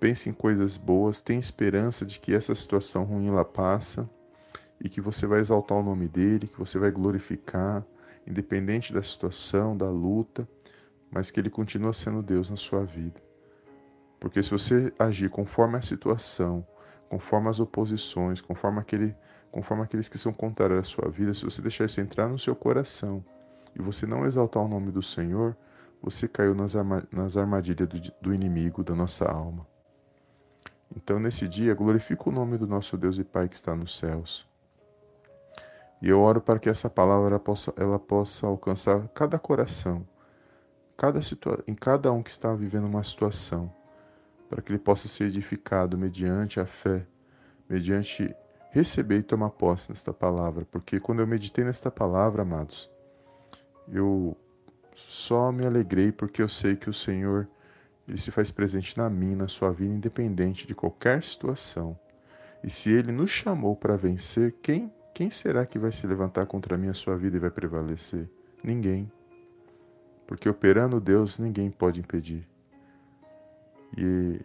Pense 0.00 0.30
em 0.30 0.32
coisas 0.32 0.78
boas, 0.78 1.20
tenha 1.20 1.38
esperança 1.38 2.06
de 2.06 2.18
que 2.18 2.34
essa 2.34 2.54
situação 2.54 3.04
ruim 3.04 3.28
lá 3.28 3.44
passa 3.44 4.08
e 4.80 4.88
que 4.88 4.98
você 4.98 5.26
vai 5.26 5.40
exaltar 5.40 5.76
o 5.76 5.82
nome 5.82 6.08
dele, 6.08 6.48
que 6.48 6.58
você 6.58 6.78
vai 6.78 6.90
glorificar, 6.90 7.84
independente 8.26 8.94
da 8.94 9.02
situação, 9.02 9.76
da 9.76 9.90
luta, 9.90 10.48
mas 11.10 11.30
que 11.30 11.38
Ele 11.38 11.50
continua 11.50 11.92
sendo 11.92 12.22
Deus 12.22 12.48
na 12.48 12.56
sua 12.56 12.82
vida. 12.82 13.20
Porque 14.18 14.42
se 14.42 14.50
você 14.50 14.90
agir 14.98 15.28
conforme 15.28 15.76
a 15.76 15.82
situação, 15.82 16.66
conforme 17.10 17.50
as 17.50 17.60
oposições, 17.60 18.40
conforme, 18.40 18.80
aquele, 18.80 19.14
conforme 19.52 19.82
aqueles 19.82 20.08
que 20.08 20.16
são 20.16 20.32
contrários 20.32 20.78
à 20.78 20.82
sua 20.82 21.10
vida, 21.10 21.34
se 21.34 21.44
você 21.44 21.60
deixar 21.60 21.84
isso 21.84 22.00
entrar 22.00 22.26
no 22.26 22.38
seu 22.38 22.56
coração 22.56 23.22
e 23.78 23.82
você 23.82 24.06
não 24.06 24.24
exaltar 24.24 24.62
o 24.62 24.68
nome 24.68 24.90
do 24.90 25.02
Senhor, 25.02 25.54
você 26.02 26.26
caiu 26.26 26.54
nas, 26.54 26.74
armadilhas 27.36 27.88
do 28.22 28.32
inimigo 28.32 28.82
da 28.82 28.94
nossa 28.94 29.26
alma. 29.26 29.66
Então, 30.96 31.20
nesse 31.20 31.46
dia, 31.46 31.74
glorifica 31.74 32.28
o 32.28 32.32
nome 32.32 32.58
do 32.58 32.66
nosso 32.66 32.96
Deus 32.96 33.18
e 33.18 33.24
Pai 33.24 33.48
que 33.48 33.54
está 33.54 33.74
nos 33.76 33.96
céus. 33.96 34.48
E 36.02 36.08
eu 36.08 36.20
oro 36.20 36.40
para 36.40 36.58
que 36.58 36.68
essa 36.68 36.88
palavra 36.88 37.38
possa, 37.38 37.72
ela 37.76 37.98
possa 37.98 38.46
alcançar 38.46 39.06
cada 39.08 39.38
coração, 39.38 40.06
cada 40.96 41.20
situa 41.20 41.62
em 41.66 41.74
cada 41.74 42.10
um 42.10 42.22
que 42.22 42.30
está 42.30 42.54
vivendo 42.54 42.86
uma 42.86 43.04
situação, 43.04 43.72
para 44.48 44.62
que 44.62 44.72
ele 44.72 44.78
possa 44.78 45.08
ser 45.08 45.24
edificado 45.24 45.98
mediante 45.98 46.58
a 46.58 46.66
fé, 46.66 47.06
mediante 47.68 48.34
receber 48.70 49.18
e 49.18 49.22
tomar 49.22 49.50
posse 49.50 49.90
nesta 49.90 50.12
palavra, 50.12 50.66
porque 50.70 50.98
quando 50.98 51.20
eu 51.20 51.26
meditei 51.26 51.64
nesta 51.64 51.90
palavra, 51.90 52.42
amados, 52.42 52.90
eu 53.88 54.36
só 54.94 55.52
me 55.52 55.66
alegrei 55.66 56.12
porque 56.12 56.40
eu 56.42 56.48
sei 56.48 56.76
que 56.76 56.88
o 56.88 56.94
Senhor 56.94 57.48
ele 58.08 58.18
se 58.18 58.30
faz 58.30 58.50
presente 58.50 58.96
na 58.96 59.08
minha, 59.08 59.36
na 59.36 59.48
sua 59.48 59.70
vida, 59.72 59.94
independente 59.94 60.66
de 60.66 60.74
qualquer 60.74 61.22
situação. 61.22 61.98
E 62.62 62.68
se 62.68 62.90
ele 62.90 63.12
nos 63.12 63.30
chamou 63.30 63.74
para 63.74 63.96
vencer, 63.96 64.54
quem 64.62 64.92
quem 65.20 65.28
será 65.28 65.66
que 65.66 65.78
vai 65.78 65.92
se 65.92 66.06
levantar 66.06 66.46
contra 66.46 66.78
mim 66.78 66.88
a 66.88 66.94
sua 66.94 67.16
vida 67.16 67.36
e 67.36 67.40
vai 67.40 67.50
prevalecer? 67.50 68.26
Ninguém. 68.62 69.10
Porque 70.26 70.48
operando 70.48 71.00
Deus, 71.00 71.38
ninguém 71.38 71.70
pode 71.70 72.00
impedir. 72.00 72.48
E 73.96 74.40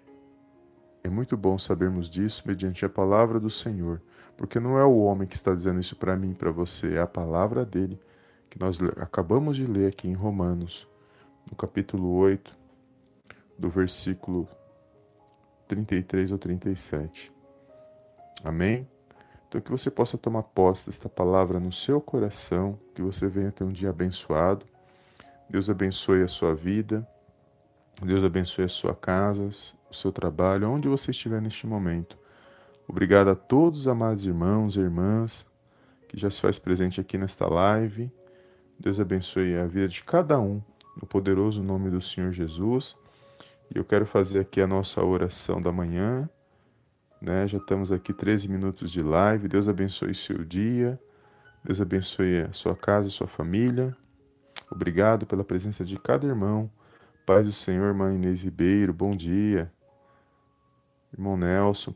é 1.04 1.10
muito 1.10 1.38
bom 1.38 1.58
sabermos 1.58 2.10
disso 2.10 2.44
mediante 2.46 2.84
a 2.84 2.90
palavra 2.90 3.40
do 3.40 3.50
Senhor, 3.50 4.02
porque 4.36 4.60
não 4.60 4.78
é 4.78 4.84
o 4.84 4.98
homem 4.98 5.28
que 5.28 5.36
está 5.36 5.54
dizendo 5.54 5.80
isso 5.80 5.96
para 5.96 6.18
mim 6.18 6.34
para 6.34 6.52
você, 6.52 6.96
é 6.96 7.02
a 7.02 7.08
palavra 7.08 7.64
dele 7.64 8.00
que 8.50 8.60
nós 8.60 8.80
acabamos 8.98 9.56
de 9.56 9.66
ler 9.66 9.90
aqui 9.90 10.08
em 10.08 10.14
Romanos, 10.14 10.88
no 11.50 11.56
capítulo 11.56 12.12
8, 12.16 12.54
do 13.58 13.70
versículo 13.70 14.48
33 15.68 16.32
ao 16.32 16.38
37. 16.38 17.32
Amém? 18.44 18.88
Então, 19.48 19.62
que 19.62 19.72
você 19.72 19.90
possa 19.90 20.18
tomar 20.18 20.44
posse 20.44 20.88
desta 20.88 21.08
palavra 21.08 21.60
no 21.60 21.72
seu 21.72 22.02
coração, 22.02 22.78
que 22.94 23.02
você 23.02 23.28
venha 23.28 23.52
ter 23.52 23.64
um 23.64 23.72
dia 23.72 23.90
abençoado. 23.90 24.66
Deus 25.50 25.70
abençoe 25.70 26.24
a 26.24 26.28
sua 26.28 26.54
vida, 26.54 27.08
Deus 28.02 28.24
abençoe 28.24 28.66
a 28.66 28.70
sua 28.70 28.94
casa, 28.94 29.50
o 29.90 29.94
seu 29.94 30.12
trabalho, 30.12 30.70
onde 30.70 30.88
você 30.88 31.12
estiver 31.12 31.42
neste 31.42 31.66
momento. 31.66 32.18
Obrigado 32.88 33.30
a 33.30 33.36
todos 33.36 33.82
os 33.82 33.88
amados 33.88 34.26
irmãos 34.26 34.76
e 34.76 34.80
irmãs 34.80 35.46
que 36.08 36.20
já 36.20 36.30
se 36.30 36.42
faz 36.42 36.60
presente 36.60 37.00
aqui 37.00 37.18
nesta 37.18 37.48
live. 37.48 38.12
Deus 38.80 39.00
abençoe 39.00 39.56
a 39.58 39.66
vida 39.66 39.88
de 39.88 40.04
cada 40.04 40.40
um, 40.40 40.62
no 41.00 41.08
poderoso 41.08 41.64
nome 41.64 41.90
do 41.90 42.02
Senhor 42.02 42.32
Jesus. 42.32 42.96
E 43.74 43.78
eu 43.78 43.84
quero 43.84 44.06
fazer 44.06 44.40
aqui 44.40 44.62
a 44.62 44.68
nossa 44.68 45.04
oração 45.04 45.62
da 45.62 45.72
manhã. 45.72 46.30
Né? 47.22 47.48
Já 47.48 47.58
estamos 47.58 47.92
aqui 47.92 48.14
13 48.14 48.48
minutos 48.48 48.92
de 48.92 49.02
live. 49.02 49.48
Deus 49.48 49.68
abençoe 49.68 50.14
seu 50.14 50.44
dia. 50.44 51.00
Deus 51.64 51.82
abençoe 51.82 52.42
a 52.42 52.54
sua 52.54 52.76
casa, 52.76 53.08
a 53.08 53.12
sua 53.12 53.28
família. 53.28 53.96
Obrigado 54.72 55.26
pela 55.26 55.44
presença 55.44 55.84
de 55.84 55.98
cada 55.98 56.28
irmão. 56.28 56.70
Paz 57.26 57.46
do 57.48 57.52
Senhor, 57.52 57.88
irmã 57.88 58.14
Inês 58.14 58.44
Ribeiro, 58.44 58.94
bom 58.94 59.16
dia. 59.16 59.72
Irmão 61.12 61.36
Nelson 61.36 61.92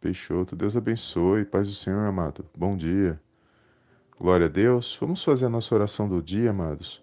Peixoto, 0.00 0.56
Deus 0.56 0.76
abençoe. 0.76 1.44
Paz 1.44 1.68
do 1.68 1.74
Senhor, 1.74 2.04
amado, 2.04 2.44
bom 2.56 2.76
dia. 2.76 3.20
Glória 4.18 4.46
a 4.46 4.48
Deus. 4.48 4.96
Vamos 5.00 5.22
fazer 5.22 5.46
a 5.46 5.50
nossa 5.50 5.74
oração 5.74 6.08
do 6.08 6.20
dia, 6.20 6.50
amados. 6.50 7.00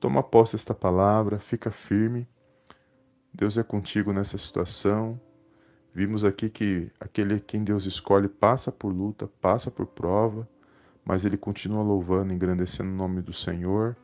Toma 0.00 0.22
posse 0.22 0.54
desta 0.54 0.74
palavra, 0.74 1.38
fica 1.38 1.70
firme. 1.70 2.26
Deus 3.38 3.56
é 3.56 3.62
contigo 3.62 4.12
nessa 4.12 4.36
situação. 4.36 5.18
Vimos 5.94 6.24
aqui 6.24 6.50
que 6.50 6.90
aquele 6.98 7.38
quem 7.38 7.62
Deus 7.62 7.86
escolhe 7.86 8.26
passa 8.26 8.72
por 8.72 8.92
luta, 8.92 9.28
passa 9.40 9.70
por 9.70 9.86
prova, 9.86 10.48
mas 11.04 11.24
ele 11.24 11.36
continua 11.36 11.80
louvando, 11.80 12.32
engrandecendo 12.32 12.90
o 12.90 12.96
nome 12.96 13.22
do 13.22 13.32
Senhor. 13.32 13.96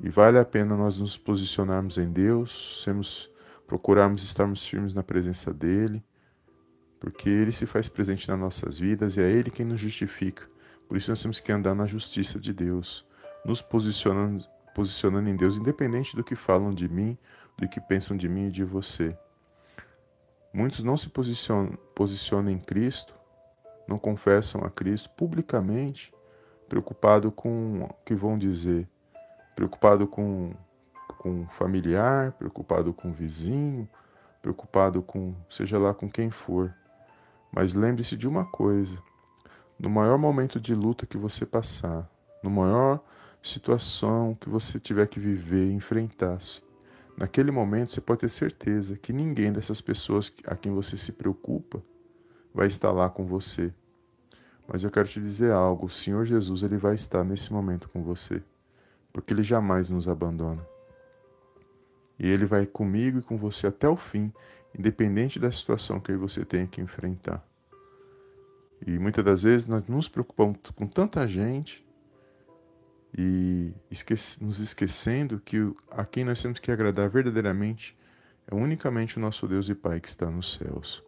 E 0.00 0.08
vale 0.08 0.36
a 0.36 0.44
pena 0.44 0.76
nós 0.76 0.98
nos 0.98 1.16
posicionarmos 1.16 1.96
em 1.96 2.10
Deus, 2.10 2.82
sermos, 2.82 3.30
procurarmos 3.68 4.24
estarmos 4.24 4.66
firmes 4.66 4.96
na 4.96 5.04
presença 5.04 5.54
dele, 5.54 6.02
porque 6.98 7.28
ele 7.28 7.52
se 7.52 7.66
faz 7.66 7.88
presente 7.88 8.28
nas 8.28 8.38
nossas 8.38 8.80
vidas 8.80 9.16
e 9.16 9.20
é 9.20 9.30
ele 9.30 9.48
quem 9.48 9.64
nos 9.64 9.80
justifica. 9.80 10.42
Por 10.88 10.96
isso 10.96 11.08
nós 11.08 11.22
temos 11.22 11.38
que 11.38 11.52
andar 11.52 11.76
na 11.76 11.86
justiça 11.86 12.40
de 12.40 12.52
Deus, 12.52 13.06
nos 13.46 13.62
posicionando, 13.62 14.44
posicionando 14.74 15.28
em 15.28 15.36
Deus, 15.36 15.56
independente 15.56 16.16
do 16.16 16.24
que 16.24 16.34
falam 16.34 16.74
de 16.74 16.88
mim, 16.88 17.16
do 17.56 17.68
que 17.68 17.80
pensam 17.80 18.16
de 18.16 18.28
mim 18.28 18.48
e 18.48 18.50
de 18.50 18.64
você. 18.64 19.16
Muitos 20.52 20.82
não 20.82 20.96
se 20.96 21.08
posicionam, 21.08 21.76
posicionam 21.94 22.50
em 22.50 22.58
Cristo, 22.58 23.14
não 23.88 23.98
confessam 23.98 24.64
a 24.64 24.70
Cristo 24.70 25.10
publicamente, 25.10 26.12
preocupado 26.68 27.30
com 27.30 27.82
o 27.82 27.94
que 28.04 28.14
vão 28.14 28.38
dizer, 28.38 28.88
preocupado 29.54 30.06
com 30.06 30.54
com 31.24 31.46
familiar, 31.48 32.32
preocupado 32.32 32.92
com 32.92 33.10
vizinho, 33.10 33.88
preocupado 34.42 35.00
com 35.00 35.34
seja 35.48 35.78
lá 35.78 35.94
com 35.94 36.06
quem 36.10 36.30
for. 36.30 36.74
Mas 37.50 37.72
lembre-se 37.72 38.14
de 38.14 38.28
uma 38.28 38.44
coisa: 38.44 38.98
no 39.78 39.88
maior 39.88 40.18
momento 40.18 40.60
de 40.60 40.74
luta 40.74 41.06
que 41.06 41.16
você 41.16 41.46
passar, 41.46 42.06
no 42.42 42.50
maior 42.50 43.00
situação 43.42 44.36
que 44.38 44.50
você 44.50 44.78
tiver 44.78 45.06
que 45.06 45.18
viver, 45.18 45.70
enfrentar, 45.72 46.38
naquele 47.16 47.50
momento 47.50 47.90
você 47.90 48.00
pode 48.00 48.20
ter 48.20 48.28
certeza 48.28 48.96
que 48.96 49.12
ninguém 49.12 49.52
dessas 49.52 49.80
pessoas 49.80 50.32
a 50.46 50.56
quem 50.56 50.72
você 50.72 50.96
se 50.96 51.12
preocupa 51.12 51.82
vai 52.52 52.66
estar 52.66 52.92
lá 52.92 53.08
com 53.08 53.24
você. 53.24 53.72
Mas 54.66 54.82
eu 54.82 54.90
quero 54.90 55.08
te 55.08 55.20
dizer 55.20 55.52
algo, 55.52 55.86
o 55.86 55.90
Senhor 55.90 56.24
Jesus 56.24 56.62
ele 56.62 56.76
vai 56.76 56.94
estar 56.94 57.22
nesse 57.22 57.52
momento 57.52 57.88
com 57.88 58.02
você, 58.02 58.42
porque 59.12 59.34
ele 59.34 59.42
jamais 59.42 59.90
nos 59.90 60.08
abandona. 60.08 60.64
E 62.18 62.26
ele 62.26 62.46
vai 62.46 62.64
comigo 62.64 63.18
e 63.18 63.22
com 63.22 63.36
você 63.36 63.66
até 63.66 63.88
o 63.88 63.96
fim, 63.96 64.32
independente 64.76 65.38
da 65.38 65.50
situação 65.50 66.00
que 66.00 66.12
você 66.16 66.44
tenha 66.44 66.66
que 66.66 66.80
enfrentar. 66.80 67.44
E 68.86 68.98
muitas 68.98 69.24
das 69.24 69.42
vezes 69.42 69.66
nós 69.66 69.86
nos 69.86 70.08
preocupamos 70.08 70.58
com 70.74 70.86
tanta 70.86 71.26
gente 71.26 71.83
e 73.16 73.72
esquece, 73.90 74.42
nos 74.42 74.58
esquecendo 74.58 75.38
que 75.38 75.56
a 75.90 76.04
quem 76.04 76.24
nós 76.24 76.42
temos 76.42 76.58
que 76.58 76.72
agradar 76.72 77.08
verdadeiramente 77.08 77.96
é 78.50 78.54
unicamente 78.54 79.16
o 79.16 79.20
nosso 79.20 79.46
Deus 79.46 79.68
e 79.68 79.74
Pai 79.74 80.00
que 80.00 80.08
está 80.08 80.28
nos 80.28 80.54
céus. 80.54 81.02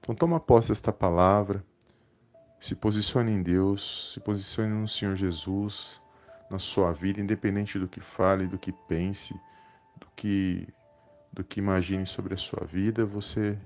Então 0.00 0.14
toma 0.14 0.40
posse 0.40 0.68
desta 0.68 0.92
palavra, 0.92 1.64
se 2.60 2.74
posicione 2.74 3.30
em 3.30 3.42
Deus, 3.42 4.12
se 4.12 4.20
posicione 4.20 4.72
no 4.72 4.88
Senhor 4.88 5.14
Jesus, 5.14 6.00
na 6.50 6.58
sua 6.58 6.92
vida, 6.92 7.20
independente 7.20 7.78
do 7.78 7.88
que 7.88 8.00
fale, 8.00 8.46
do 8.46 8.58
que 8.58 8.72
pense, 8.72 9.34
do 9.98 10.06
que 10.16 10.68
do 11.32 11.42
que 11.42 11.58
imagine 11.58 12.06
sobre 12.06 12.34
a 12.34 12.36
sua 12.36 12.64
vida, 12.64 13.04
você 13.04 13.58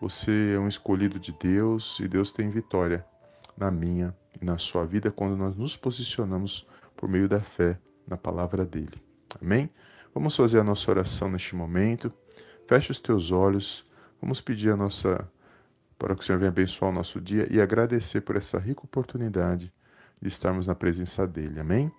você 0.00 0.54
é 0.54 0.58
um 0.58 0.68
escolhido 0.68 1.18
de 1.18 1.32
Deus 1.32 1.98
e 2.00 2.08
Deus 2.08 2.32
tem 2.32 2.50
vitória 2.50 3.04
na 3.56 3.70
minha 3.70 4.14
e 4.40 4.44
na 4.44 4.58
sua 4.58 4.84
vida 4.84 5.10
quando 5.10 5.36
nós 5.36 5.56
nos 5.56 5.76
posicionamos 5.76 6.66
por 6.96 7.08
meio 7.08 7.28
da 7.28 7.40
fé 7.40 7.78
na 8.06 8.16
palavra 8.16 8.64
dele. 8.64 9.02
Amém? 9.40 9.70
Vamos 10.14 10.34
fazer 10.34 10.58
a 10.58 10.64
nossa 10.64 10.90
oração 10.90 11.30
neste 11.30 11.54
momento. 11.54 12.12
Feche 12.66 12.90
os 12.90 13.00
teus 13.00 13.30
olhos. 13.30 13.84
Vamos 14.20 14.40
pedir 14.40 14.70
a 14.70 14.76
nossa 14.76 15.28
para 15.98 16.14
que 16.14 16.22
o 16.22 16.24
Senhor 16.24 16.38
venha 16.38 16.50
abençoar 16.50 16.90
o 16.90 16.94
nosso 16.94 17.20
dia 17.20 17.46
e 17.50 17.60
agradecer 17.60 18.20
por 18.20 18.36
essa 18.36 18.58
rica 18.58 18.82
oportunidade 18.84 19.72
de 20.20 20.28
estarmos 20.28 20.66
na 20.66 20.74
presença 20.74 21.26
dele. 21.26 21.60
Amém? 21.60 21.90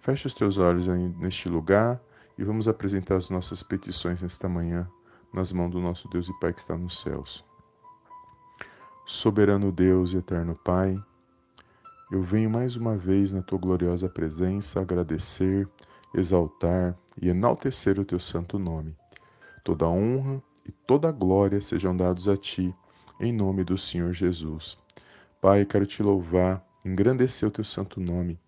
Feche 0.00 0.26
os 0.26 0.34
teus 0.34 0.58
olhos 0.58 0.86
neste 1.18 1.48
lugar 1.48 2.00
e 2.38 2.44
vamos 2.44 2.68
apresentar 2.68 3.16
as 3.16 3.28
nossas 3.28 3.62
petições 3.62 4.22
nesta 4.22 4.48
manhã 4.48 4.88
nas 5.32 5.52
mãos 5.52 5.70
do 5.70 5.80
nosso 5.80 6.08
Deus 6.08 6.28
e 6.28 6.40
Pai 6.40 6.52
que 6.52 6.60
está 6.60 6.76
nos 6.76 7.02
céus. 7.02 7.44
Soberano 9.04 9.70
Deus 9.70 10.12
e 10.12 10.16
eterno 10.16 10.54
Pai, 10.54 10.96
eu 12.10 12.22
venho 12.22 12.48
mais 12.48 12.76
uma 12.76 12.96
vez 12.96 13.32
na 13.32 13.42
tua 13.42 13.58
gloriosa 13.58 14.08
presença 14.08 14.80
agradecer, 14.80 15.68
exaltar 16.14 16.96
e 17.20 17.28
enaltecer 17.28 17.98
o 17.98 18.04
teu 18.04 18.18
santo 18.18 18.58
nome. 18.58 18.94
Toda 19.64 19.88
honra 19.88 20.40
e 20.64 20.70
toda 20.70 21.10
glória 21.10 21.60
sejam 21.60 21.96
dados 21.96 22.28
a 22.28 22.36
ti, 22.36 22.72
em 23.20 23.32
nome 23.32 23.64
do 23.64 23.76
Senhor 23.76 24.12
Jesus. 24.12 24.78
Pai, 25.40 25.64
quero 25.64 25.86
te 25.86 26.02
louvar, 26.02 26.64
engrandecer 26.84 27.48
o 27.48 27.52
teu 27.52 27.64
santo 27.64 28.00
nome, 28.00 28.38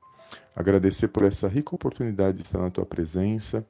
agradecer 0.55 1.09
por 1.09 1.25
essa 1.25 1.49
rica 1.49 1.75
oportunidade 1.75 2.37
de 2.39 2.43
estar 2.45 2.61
na 2.61 2.71
tua 2.71 2.87
presença 2.87 3.67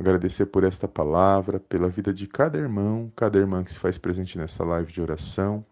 Agradecer 0.00 0.46
por 0.46 0.64
esta 0.64 0.88
palavra, 0.88 1.60
pela 1.60 1.86
vida 1.86 2.10
de 2.10 2.26
cada 2.26 2.56
irmão, 2.56 3.12
cada 3.14 3.38
irmã 3.38 3.62
que 3.62 3.70
se 3.70 3.78
faz 3.78 3.98
presente 3.98 4.38
nessa 4.38 4.64
live 4.64 4.90
de 4.90 5.02
oração. 5.02 5.62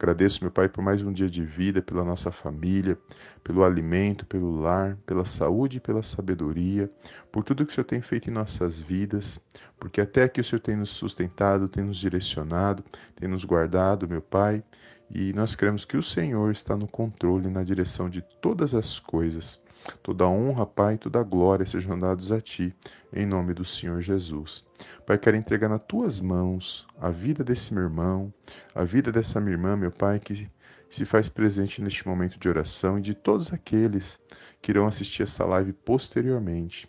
Agradeço, 0.00 0.42
meu 0.42 0.50
Pai, 0.50 0.66
por 0.66 0.82
mais 0.82 1.02
um 1.02 1.12
dia 1.12 1.28
de 1.28 1.44
vida, 1.44 1.82
pela 1.82 2.02
nossa 2.02 2.32
família, 2.32 2.96
pelo 3.44 3.62
alimento, 3.62 4.24
pelo 4.24 4.58
lar, 4.58 4.96
pela 5.04 5.26
saúde 5.26 5.76
e 5.76 5.80
pela 5.80 6.02
sabedoria, 6.02 6.90
por 7.30 7.44
tudo 7.44 7.66
que 7.66 7.72
o 7.72 7.74
Senhor 7.74 7.84
tem 7.84 8.00
feito 8.00 8.30
em 8.30 8.32
nossas 8.32 8.80
vidas, 8.80 9.38
porque 9.78 10.00
até 10.00 10.22
aqui 10.22 10.40
o 10.40 10.44
Senhor 10.44 10.60
tem 10.60 10.74
nos 10.74 10.88
sustentado, 10.88 11.68
tem 11.68 11.84
nos 11.84 11.98
direcionado, 11.98 12.82
tem 13.14 13.28
nos 13.28 13.44
guardado, 13.44 14.08
meu 14.08 14.22
Pai, 14.22 14.64
e 15.10 15.34
nós 15.34 15.54
cremos 15.54 15.84
que 15.84 15.98
o 15.98 16.02
Senhor 16.02 16.50
está 16.50 16.74
no 16.74 16.88
controle, 16.88 17.50
na 17.50 17.62
direção 17.62 18.08
de 18.08 18.22
todas 18.40 18.74
as 18.74 18.98
coisas. 18.98 19.60
Toda 20.02 20.28
honra, 20.28 20.66
Pai, 20.66 20.98
toda 20.98 21.22
glória 21.22 21.64
sejam 21.64 21.98
dados 21.98 22.30
a 22.32 22.40
Ti, 22.40 22.74
em 23.12 23.26
nome 23.26 23.54
do 23.54 23.64
Senhor 23.64 24.00
Jesus. 24.00 24.64
Pai, 25.06 25.18
quero 25.18 25.36
entregar 25.36 25.68
nas 25.68 25.82
Tuas 25.82 26.20
mãos 26.20 26.86
a 27.00 27.10
vida 27.10 27.42
desse 27.42 27.72
meu 27.72 27.84
irmão, 27.84 28.32
a 28.74 28.84
vida 28.84 29.10
dessa 29.10 29.40
minha 29.40 29.54
irmã, 29.54 29.76
meu 29.76 29.90
Pai, 29.90 30.20
que 30.20 30.50
se 30.88 31.04
faz 31.04 31.28
presente 31.28 31.82
neste 31.82 32.06
momento 32.06 32.38
de 32.38 32.48
oração 32.48 32.98
e 32.98 33.02
de 33.02 33.14
todos 33.14 33.52
aqueles 33.52 34.18
que 34.60 34.72
irão 34.72 34.86
assistir 34.86 35.22
essa 35.22 35.44
live 35.44 35.72
posteriormente. 35.72 36.88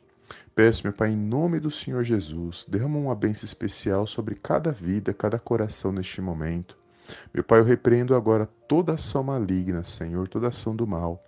Peço, 0.56 0.84
meu 0.84 0.94
Pai, 0.94 1.12
em 1.12 1.18
nome 1.18 1.60
do 1.60 1.72
Senhor 1.72 2.04
Jesus, 2.04 2.66
derrama 2.68 2.98
uma 2.98 3.16
bênção 3.16 3.46
especial 3.46 4.08
sobre 4.08 4.36
cada 4.36 4.72
vida, 4.72 5.14
cada 5.14 5.40
coração 5.40 5.92
neste 5.92 6.22
momento. 6.22 6.78
Meu 7.34 7.44
Pai, 7.44 7.60
eu 7.60 7.64
repreendo 7.64 8.16
agora 8.16 8.48
toda 8.68 8.94
ação 8.94 9.24
maligna, 9.24 9.84
Senhor, 9.84 10.28
toda 10.28 10.48
ação 10.48 10.76
do 10.76 10.88
mal 10.88 11.24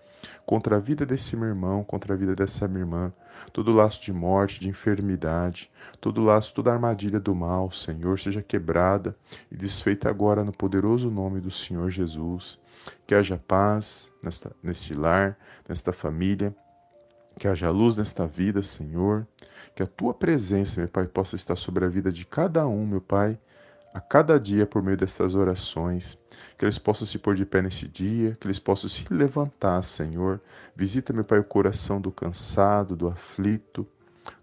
contra 0.45 0.77
a 0.77 0.79
vida 0.79 1.05
desse 1.05 1.35
meu 1.35 1.47
irmão, 1.47 1.83
contra 1.83 2.13
a 2.13 2.17
vida 2.17 2.35
dessa 2.35 2.67
minha 2.67 2.81
irmã, 2.81 3.13
todo 3.51 3.71
laço 3.71 4.01
de 4.01 4.13
morte, 4.13 4.59
de 4.59 4.69
enfermidade, 4.69 5.69
todo 5.99 6.23
laço, 6.23 6.53
toda 6.53 6.71
armadilha 6.71 7.19
do 7.19 7.33
mal, 7.35 7.71
Senhor, 7.71 8.19
seja 8.19 8.41
quebrada 8.41 9.15
e 9.51 9.55
desfeita 9.55 10.09
agora 10.09 10.43
no 10.43 10.51
poderoso 10.51 11.09
nome 11.09 11.39
do 11.39 11.51
Senhor 11.51 11.89
Jesus. 11.89 12.59
Que 13.07 13.15
haja 13.15 13.41
paz 13.47 14.11
nesta, 14.21 14.51
neste 14.61 14.93
lar, 14.93 15.37
nesta 15.67 15.93
família, 15.93 16.53
que 17.39 17.47
haja 17.47 17.69
luz 17.69 17.97
nesta 17.97 18.27
vida, 18.27 18.61
Senhor. 18.61 19.27
Que 19.75 19.83
a 19.83 19.87
tua 19.87 20.13
presença, 20.13 20.79
meu 20.79 20.87
Pai, 20.87 21.07
possa 21.07 21.35
estar 21.35 21.55
sobre 21.55 21.85
a 21.85 21.87
vida 21.87 22.11
de 22.11 22.25
cada 22.25 22.67
um, 22.67 22.85
meu 22.85 23.01
Pai, 23.01 23.39
a 23.93 24.01
cada 24.01 24.39
dia 24.39 24.65
por 24.65 24.81
meio 24.81 24.97
dessas 24.97 25.35
orações, 25.35 26.17
que 26.57 26.65
eles 26.65 26.79
possam 26.79 27.05
se 27.05 27.19
pôr 27.19 27.35
de 27.35 27.45
pé 27.45 27.61
nesse 27.61 27.87
dia, 27.87 28.35
que 28.39 28.47
eles 28.47 28.59
possam 28.59 28.89
se 28.89 29.05
levantar, 29.13 29.83
Senhor. 29.83 30.41
Visita, 30.75 31.13
meu 31.13 31.23
Pai, 31.23 31.39
o 31.39 31.43
coração 31.43 32.01
do 32.01 32.11
cansado, 32.11 32.95
do 32.95 33.07
aflito, 33.07 33.87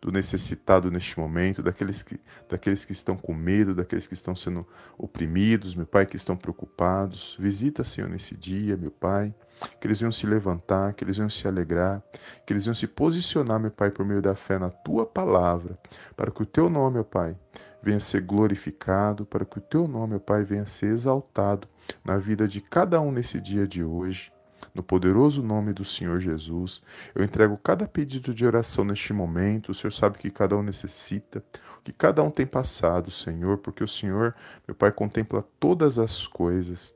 do 0.00 0.12
necessitado 0.12 0.90
neste 0.90 1.18
momento, 1.18 1.62
daqueles 1.62 2.02
que, 2.02 2.20
daqueles 2.48 2.84
que 2.84 2.92
estão 2.92 3.16
com 3.16 3.34
medo, 3.34 3.74
daqueles 3.74 4.06
que 4.06 4.14
estão 4.14 4.36
sendo 4.36 4.66
oprimidos, 4.96 5.74
meu 5.74 5.86
Pai, 5.86 6.06
que 6.06 6.16
estão 6.16 6.36
preocupados. 6.36 7.36
Visita, 7.38 7.82
Senhor, 7.82 8.08
nesse 8.08 8.36
dia, 8.36 8.76
meu 8.76 8.90
Pai, 8.90 9.34
que 9.80 9.86
eles 9.86 9.98
venham 9.98 10.12
se 10.12 10.26
levantar, 10.26 10.94
que 10.94 11.02
eles 11.02 11.16
venham 11.16 11.30
se 11.30 11.46
alegrar, 11.48 12.02
que 12.46 12.52
eles 12.52 12.64
venham 12.64 12.74
se 12.74 12.86
posicionar, 12.86 13.58
meu 13.58 13.70
Pai, 13.70 13.90
por 13.90 14.04
meio 14.04 14.22
da 14.22 14.34
fé 14.34 14.58
na 14.58 14.70
Tua 14.70 15.04
palavra, 15.04 15.78
para 16.16 16.30
que 16.30 16.42
o 16.42 16.46
Teu 16.46 16.70
nome, 16.70 16.94
meu 16.94 17.04
Pai, 17.04 17.36
venha 17.82 18.00
ser 18.00 18.22
glorificado, 18.22 19.24
para 19.24 19.44
que 19.44 19.58
o 19.58 19.60
teu 19.60 19.88
nome, 19.88 20.16
ó 20.16 20.18
Pai, 20.18 20.44
venha 20.44 20.66
ser 20.66 20.92
exaltado 20.92 21.68
na 22.04 22.16
vida 22.16 22.46
de 22.46 22.60
cada 22.60 23.00
um 23.00 23.10
nesse 23.10 23.40
dia 23.40 23.66
de 23.66 23.82
hoje. 23.82 24.32
No 24.74 24.82
poderoso 24.82 25.42
nome 25.42 25.72
do 25.72 25.84
Senhor 25.84 26.20
Jesus, 26.20 26.82
eu 27.14 27.24
entrego 27.24 27.58
cada 27.58 27.88
pedido 27.88 28.32
de 28.32 28.46
oração 28.46 28.84
neste 28.84 29.12
momento. 29.12 29.70
O 29.70 29.74
Senhor 29.74 29.90
sabe 29.90 30.18
que 30.18 30.30
cada 30.30 30.56
um 30.56 30.62
necessita, 30.62 31.42
o 31.78 31.82
que 31.82 31.92
cada 31.92 32.22
um 32.22 32.30
tem 32.30 32.46
passado, 32.46 33.10
Senhor, 33.10 33.58
porque 33.58 33.82
o 33.82 33.88
Senhor, 33.88 34.34
meu 34.68 34.74
Pai, 34.74 34.92
contempla 34.92 35.44
todas 35.58 35.98
as 35.98 36.26
coisas. 36.26 36.94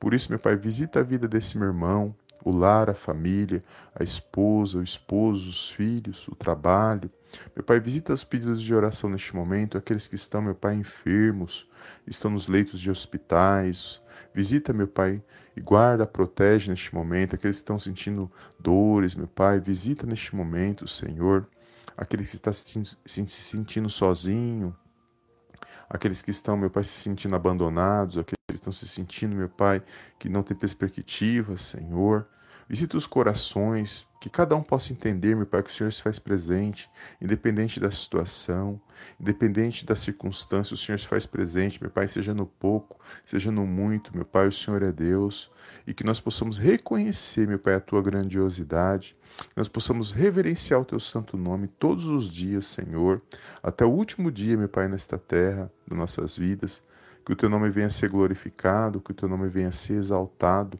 Por 0.00 0.14
isso, 0.14 0.30
meu 0.30 0.38
Pai, 0.38 0.56
visita 0.56 1.00
a 1.00 1.02
vida 1.02 1.28
desse 1.28 1.56
meu 1.56 1.68
irmão, 1.68 2.14
o 2.44 2.50
lar, 2.50 2.90
a 2.90 2.94
família, 2.94 3.62
a 3.94 4.02
esposa, 4.02 4.78
o 4.78 4.82
esposo, 4.82 5.48
os 5.48 5.70
filhos, 5.70 6.26
o 6.28 6.34
trabalho. 6.34 7.10
Meu 7.54 7.64
Pai, 7.64 7.80
visita 7.80 8.12
os 8.12 8.24
pedidos 8.24 8.62
de 8.62 8.74
oração 8.74 9.08
neste 9.08 9.34
momento, 9.34 9.78
aqueles 9.78 10.06
que 10.06 10.14
estão, 10.14 10.42
meu 10.42 10.54
Pai, 10.54 10.74
enfermos, 10.74 11.68
estão 12.06 12.30
nos 12.30 12.46
leitos 12.46 12.80
de 12.80 12.90
hospitais. 12.90 14.00
Visita, 14.34 14.72
meu 14.72 14.88
Pai, 14.88 15.22
e 15.56 15.60
guarda, 15.60 16.06
protege 16.06 16.70
neste 16.70 16.94
momento, 16.94 17.34
aqueles 17.34 17.56
que 17.56 17.62
estão 17.62 17.78
sentindo 17.78 18.30
dores, 18.58 19.14
meu 19.14 19.26
Pai, 19.26 19.60
visita 19.60 20.06
neste 20.06 20.34
momento, 20.34 20.86
Senhor, 20.88 21.46
aqueles 21.96 22.30
que 22.30 22.36
estão 22.36 22.52
se 22.52 22.64
sentindo, 23.06 23.28
se 23.28 23.42
sentindo 23.42 23.90
sozinho, 23.90 24.74
aqueles 25.92 26.22
que 26.22 26.30
estão, 26.30 26.56
meu 26.56 26.70
Pai, 26.70 26.84
se 26.84 26.92
sentindo 26.92 27.36
abandonados, 27.36 28.16
aqueles 28.16 28.38
que 28.48 28.54
estão 28.54 28.72
se 28.72 28.88
sentindo, 28.88 29.36
meu 29.36 29.48
Pai, 29.48 29.82
que 30.18 30.28
não 30.28 30.42
tem 30.42 30.56
perspectiva, 30.56 31.56
Senhor. 31.56 32.26
Visita 32.68 32.96
os 32.96 33.06
corações, 33.06 34.06
que 34.20 34.30
cada 34.30 34.54
um 34.54 34.62
possa 34.62 34.92
entender, 34.92 35.34
meu 35.34 35.46
Pai, 35.46 35.62
que 35.62 35.70
o 35.70 35.72
Senhor 35.72 35.92
se 35.92 36.00
faz 36.00 36.18
presente, 36.18 36.88
independente 37.20 37.80
da 37.80 37.90
situação, 37.90 38.80
independente 39.20 39.84
da 39.84 39.96
circunstância, 39.96 40.74
o 40.74 40.76
Senhor 40.76 40.98
se 40.98 41.08
faz 41.08 41.26
presente, 41.26 41.82
meu 41.82 41.90
Pai, 41.90 42.06
seja 42.06 42.32
no 42.32 42.46
pouco, 42.46 43.00
seja 43.26 43.50
no 43.50 43.66
muito, 43.66 44.14
meu 44.14 44.24
Pai, 44.24 44.46
o 44.46 44.52
Senhor 44.52 44.82
é 44.82 44.92
Deus, 44.92 45.50
e 45.86 45.92
que 45.92 46.04
nós 46.04 46.20
possamos 46.20 46.56
reconhecer, 46.56 47.48
meu 47.48 47.58
Pai, 47.58 47.74
a 47.74 47.80
tua 47.80 48.00
grandiosidade, 48.00 49.16
que 49.36 49.56
nós 49.56 49.68
possamos 49.68 50.12
reverenciar 50.12 50.80
o 50.80 50.84
teu 50.84 51.00
santo 51.00 51.36
nome 51.36 51.66
todos 51.66 52.06
os 52.06 52.30
dias, 52.30 52.66
Senhor, 52.66 53.20
até 53.60 53.84
o 53.84 53.90
último 53.90 54.30
dia, 54.30 54.56
meu 54.56 54.68
Pai, 54.68 54.86
nesta 54.86 55.18
terra, 55.18 55.70
das 55.86 55.98
nossas 55.98 56.36
vidas, 56.36 56.80
que 57.26 57.32
o 57.32 57.36
teu 57.36 57.48
nome 57.48 57.70
venha 57.70 57.88
a 57.88 57.90
ser 57.90 58.08
glorificado, 58.08 59.00
que 59.00 59.10
o 59.10 59.14
teu 59.14 59.28
nome 59.28 59.48
venha 59.48 59.68
a 59.68 59.72
ser 59.72 59.94
exaltado 59.94 60.78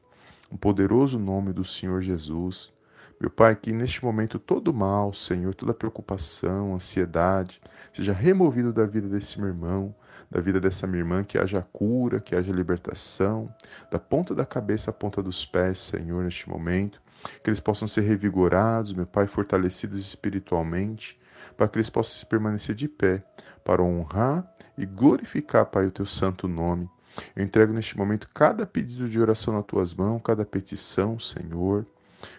no 0.52 0.58
poderoso 0.58 1.18
nome 1.18 1.50
do 1.50 1.64
Senhor 1.64 2.02
Jesus. 2.02 2.70
Meu 3.18 3.30
Pai, 3.30 3.56
que 3.56 3.72
neste 3.72 4.04
momento 4.04 4.38
todo 4.38 4.74
mal, 4.74 5.14
Senhor, 5.14 5.54
toda 5.54 5.72
preocupação, 5.72 6.74
ansiedade, 6.74 7.58
seja 7.94 8.12
removido 8.12 8.70
da 8.70 8.84
vida 8.84 9.08
desse 9.08 9.40
meu 9.40 9.48
irmão, 9.48 9.94
da 10.30 10.40
vida 10.40 10.60
dessa 10.60 10.86
minha 10.86 11.00
irmã, 11.00 11.24
que 11.24 11.38
haja 11.38 11.66
cura, 11.72 12.20
que 12.20 12.36
haja 12.36 12.52
libertação, 12.52 13.52
da 13.90 13.98
ponta 13.98 14.34
da 14.34 14.44
cabeça 14.44 14.90
à 14.90 14.92
ponta 14.92 15.22
dos 15.22 15.46
pés, 15.46 15.78
Senhor, 15.78 16.22
neste 16.22 16.46
momento, 16.48 17.00
que 17.42 17.48
eles 17.48 17.60
possam 17.60 17.88
ser 17.88 18.02
revigorados, 18.02 18.92
meu 18.92 19.06
Pai, 19.06 19.26
fortalecidos 19.26 20.02
espiritualmente, 20.06 21.18
para 21.56 21.66
que 21.66 21.78
eles 21.78 21.88
possam 21.88 22.28
permanecer 22.28 22.74
de 22.74 22.88
pé, 22.88 23.24
para 23.64 23.82
honrar 23.82 24.52
e 24.76 24.84
glorificar, 24.84 25.64
Pai, 25.64 25.86
o 25.86 25.90
teu 25.90 26.04
santo 26.04 26.46
nome. 26.46 26.90
Eu 27.36 27.44
entrego 27.44 27.72
neste 27.72 27.96
momento 27.96 28.28
cada 28.32 28.66
pedido 28.66 29.08
de 29.08 29.20
oração 29.20 29.54
nas 29.54 29.66
tuas 29.66 29.94
mãos, 29.94 30.20
cada 30.22 30.44
petição, 30.44 31.18
Senhor. 31.18 31.86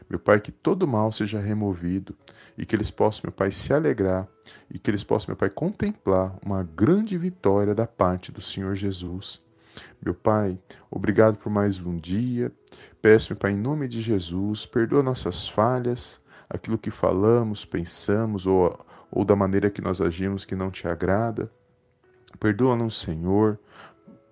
Meu 0.10 0.20
Pai, 0.20 0.40
que 0.40 0.52
todo 0.52 0.88
mal 0.88 1.12
seja 1.12 1.40
removido 1.40 2.16
e 2.58 2.66
que 2.66 2.76
eles 2.76 2.90
possam, 2.90 3.24
meu 3.26 3.32
Pai, 3.32 3.52
se 3.52 3.74
alegrar 3.74 4.28
e 4.70 4.80
que 4.80 4.90
eles 4.90 5.04
possam, 5.04 5.28
meu 5.30 5.36
Pai, 5.36 5.50
contemplar 5.50 6.36
uma 6.44 6.64
grande 6.64 7.18
vitória 7.18 7.76
da 7.76 7.86
parte 7.86 8.32
do 8.32 8.42
Senhor 8.42 8.76
Jesus. 8.76 9.42
Meu 10.02 10.14
Pai, 10.14 10.58
obrigado 10.90 11.38
por 11.38 11.52
mais 11.52 11.80
um 11.80 11.98
dia. 11.98 12.52
Peço, 13.02 13.34
meu 13.34 13.40
Pai, 13.40 13.52
em 13.52 13.58
nome 13.58 13.88
de 13.88 14.02
Jesus, 14.02 14.66
perdoa 14.66 15.04
nossas 15.04 15.48
falhas, 15.48 16.22
aquilo 16.50 16.78
que 16.78 16.92
falamos, 16.92 17.66
pensamos 17.66 18.46
ou, 18.46 18.86
ou 19.12 19.26
da 19.26 19.36
maneira 19.36 19.70
que 19.70 19.82
nós 19.82 20.00
agimos 20.00 20.46
que 20.46 20.56
não 20.56 20.70
te 20.70 20.88
agrada. 20.88 21.52
Perdoa-nos, 22.40 23.00
Senhor. 23.00 23.60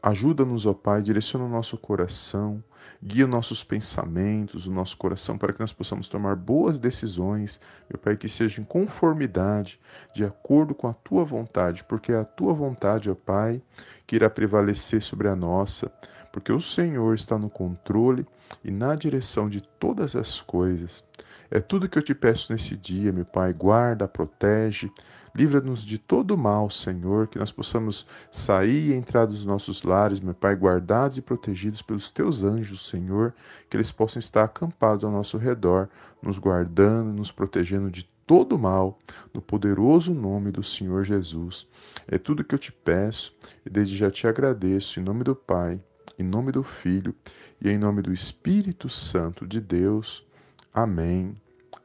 Ajuda-nos, 0.03 0.65
ó 0.65 0.73
Pai, 0.73 1.01
direciona 1.01 1.45
o 1.45 1.49
nosso 1.49 1.77
coração, 1.77 2.63
guia 3.03 3.27
nossos 3.27 3.63
pensamentos, 3.63 4.65
o 4.65 4.71
nosso 4.71 4.97
coração, 4.97 5.37
para 5.37 5.53
que 5.53 5.59
nós 5.59 5.71
possamos 5.71 6.07
tomar 6.07 6.35
boas 6.35 6.79
decisões, 6.79 7.61
meu 7.87 7.99
Pai, 7.99 8.17
que 8.17 8.27
sejam 8.27 8.63
em 8.63 8.65
conformidade, 8.65 9.79
de 10.15 10.25
acordo 10.25 10.73
com 10.73 10.87
a 10.87 10.93
Tua 10.93 11.23
vontade, 11.23 11.83
porque 11.83 12.11
é 12.11 12.19
a 12.19 12.25
Tua 12.25 12.51
vontade, 12.51 13.11
ó 13.11 13.15
Pai, 13.15 13.61
que 14.07 14.15
irá 14.15 14.27
prevalecer 14.27 15.03
sobre 15.03 15.27
a 15.27 15.35
nossa, 15.35 15.91
porque 16.31 16.51
o 16.51 16.61
Senhor 16.61 17.13
está 17.13 17.37
no 17.37 17.49
controle 17.49 18.25
e 18.63 18.71
na 18.71 18.95
direção 18.95 19.47
de 19.47 19.61
todas 19.61 20.15
as 20.15 20.41
coisas. 20.41 21.03
É 21.51 21.59
tudo 21.59 21.89
que 21.89 21.97
eu 21.97 22.03
te 22.03 22.15
peço 22.15 22.51
nesse 22.51 22.75
dia, 22.75 23.11
meu 23.11 23.25
Pai, 23.25 23.53
guarda, 23.53 24.07
protege, 24.07 24.91
Livra-nos 25.33 25.85
de 25.85 25.97
todo 25.97 26.37
mal, 26.37 26.69
Senhor, 26.69 27.27
que 27.27 27.39
nós 27.39 27.51
possamos 27.51 28.05
sair 28.31 28.89
e 28.89 28.93
entrar 28.93 29.25
dos 29.25 29.45
nossos 29.45 29.83
lares, 29.83 30.19
meu 30.19 30.33
Pai, 30.33 30.55
guardados 30.55 31.17
e 31.17 31.21
protegidos 31.21 31.81
pelos 31.81 32.11
teus 32.11 32.43
anjos, 32.43 32.87
Senhor, 32.87 33.33
que 33.69 33.77
eles 33.77 33.91
possam 33.91 34.19
estar 34.19 34.43
acampados 34.43 35.05
ao 35.05 35.11
nosso 35.11 35.37
redor, 35.37 35.87
nos 36.21 36.37
guardando, 36.37 37.13
nos 37.13 37.31
protegendo 37.31 37.89
de 37.89 38.03
todo 38.27 38.57
mal, 38.57 38.99
no 39.33 39.41
poderoso 39.41 40.13
nome 40.13 40.51
do 40.51 40.63
Senhor 40.63 41.03
Jesus. 41.03 41.67
É 42.07 42.17
tudo 42.17 42.43
que 42.43 42.55
eu 42.55 42.59
te 42.59 42.71
peço 42.71 43.35
e 43.65 43.69
desde 43.69 43.97
já 43.97 44.11
te 44.11 44.27
agradeço, 44.27 44.99
em 44.99 45.03
nome 45.03 45.23
do 45.23 45.35
Pai, 45.35 45.79
em 46.17 46.23
nome 46.23 46.51
do 46.51 46.63
Filho 46.63 47.15
e 47.61 47.69
em 47.69 47.77
nome 47.77 48.01
do 48.01 48.13
Espírito 48.13 48.89
Santo 48.89 49.47
de 49.47 49.59
Deus. 49.59 50.25
Amém, 50.73 51.35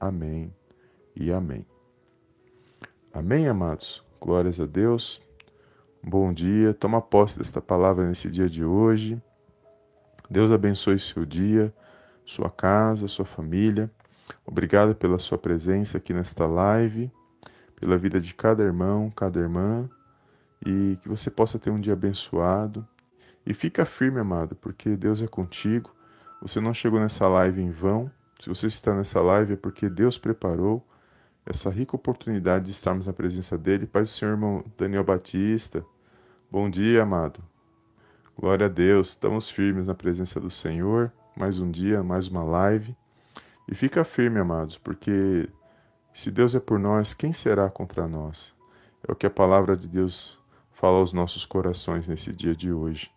amém 0.00 0.52
e 1.14 1.32
amém. 1.32 1.75
Amém, 3.18 3.48
amados? 3.48 4.04
Glórias 4.20 4.60
a 4.60 4.66
Deus. 4.66 5.22
Bom 6.02 6.34
dia. 6.34 6.74
Toma 6.74 7.00
posse 7.00 7.38
desta 7.38 7.62
palavra 7.62 8.06
nesse 8.06 8.30
dia 8.30 8.46
de 8.46 8.62
hoje. 8.62 9.18
Deus 10.28 10.52
abençoe 10.52 10.98
seu 10.98 11.24
dia, 11.24 11.72
sua 12.26 12.50
casa, 12.50 13.08
sua 13.08 13.24
família. 13.24 13.90
Obrigado 14.44 14.94
pela 14.94 15.18
sua 15.18 15.38
presença 15.38 15.96
aqui 15.96 16.12
nesta 16.12 16.46
live, 16.46 17.10
pela 17.80 17.96
vida 17.96 18.20
de 18.20 18.34
cada 18.34 18.62
irmão, 18.62 19.10
cada 19.10 19.40
irmã, 19.40 19.88
e 20.66 20.98
que 21.00 21.08
você 21.08 21.30
possa 21.30 21.58
ter 21.58 21.70
um 21.70 21.80
dia 21.80 21.94
abençoado. 21.94 22.86
E 23.46 23.54
fica 23.54 23.86
firme, 23.86 24.20
amado, 24.20 24.54
porque 24.56 24.94
Deus 24.94 25.22
é 25.22 25.26
contigo. 25.26 25.90
Você 26.42 26.60
não 26.60 26.74
chegou 26.74 27.00
nessa 27.00 27.26
live 27.26 27.62
em 27.62 27.70
vão. 27.70 28.10
Se 28.40 28.50
você 28.50 28.66
está 28.66 28.94
nessa 28.94 29.22
live 29.22 29.54
é 29.54 29.56
porque 29.56 29.88
Deus 29.88 30.18
preparou 30.18 30.86
essa 31.46 31.70
rica 31.70 31.94
oportunidade 31.94 32.64
de 32.64 32.72
estarmos 32.72 33.06
na 33.06 33.12
presença 33.12 33.56
dele. 33.56 33.86
Paz 33.86 34.08
do 34.08 34.14
Senhor, 34.14 34.32
irmão 34.32 34.64
Daniel 34.76 35.04
Batista. 35.04 35.86
Bom 36.50 36.68
dia, 36.68 37.04
amado. 37.04 37.40
Glória 38.36 38.66
a 38.66 38.68
Deus. 38.68 39.10
Estamos 39.10 39.48
firmes 39.48 39.86
na 39.86 39.94
presença 39.94 40.40
do 40.40 40.50
Senhor. 40.50 41.12
Mais 41.36 41.60
um 41.60 41.70
dia, 41.70 42.02
mais 42.02 42.26
uma 42.26 42.42
live. 42.42 42.96
E 43.68 43.74
fica 43.76 44.02
firme, 44.04 44.40
amados, 44.40 44.76
porque 44.76 45.48
se 46.12 46.30
Deus 46.30 46.54
é 46.54 46.60
por 46.60 46.78
nós, 46.80 47.14
quem 47.14 47.32
será 47.32 47.70
contra 47.70 48.08
nós? 48.08 48.52
É 49.06 49.12
o 49.12 49.14
que 49.14 49.26
a 49.26 49.30
palavra 49.30 49.76
de 49.76 49.86
Deus 49.86 50.36
fala 50.72 50.98
aos 50.98 51.12
nossos 51.12 51.44
corações 51.44 52.08
nesse 52.08 52.32
dia 52.32 52.54
de 52.54 52.72
hoje. 52.72 53.10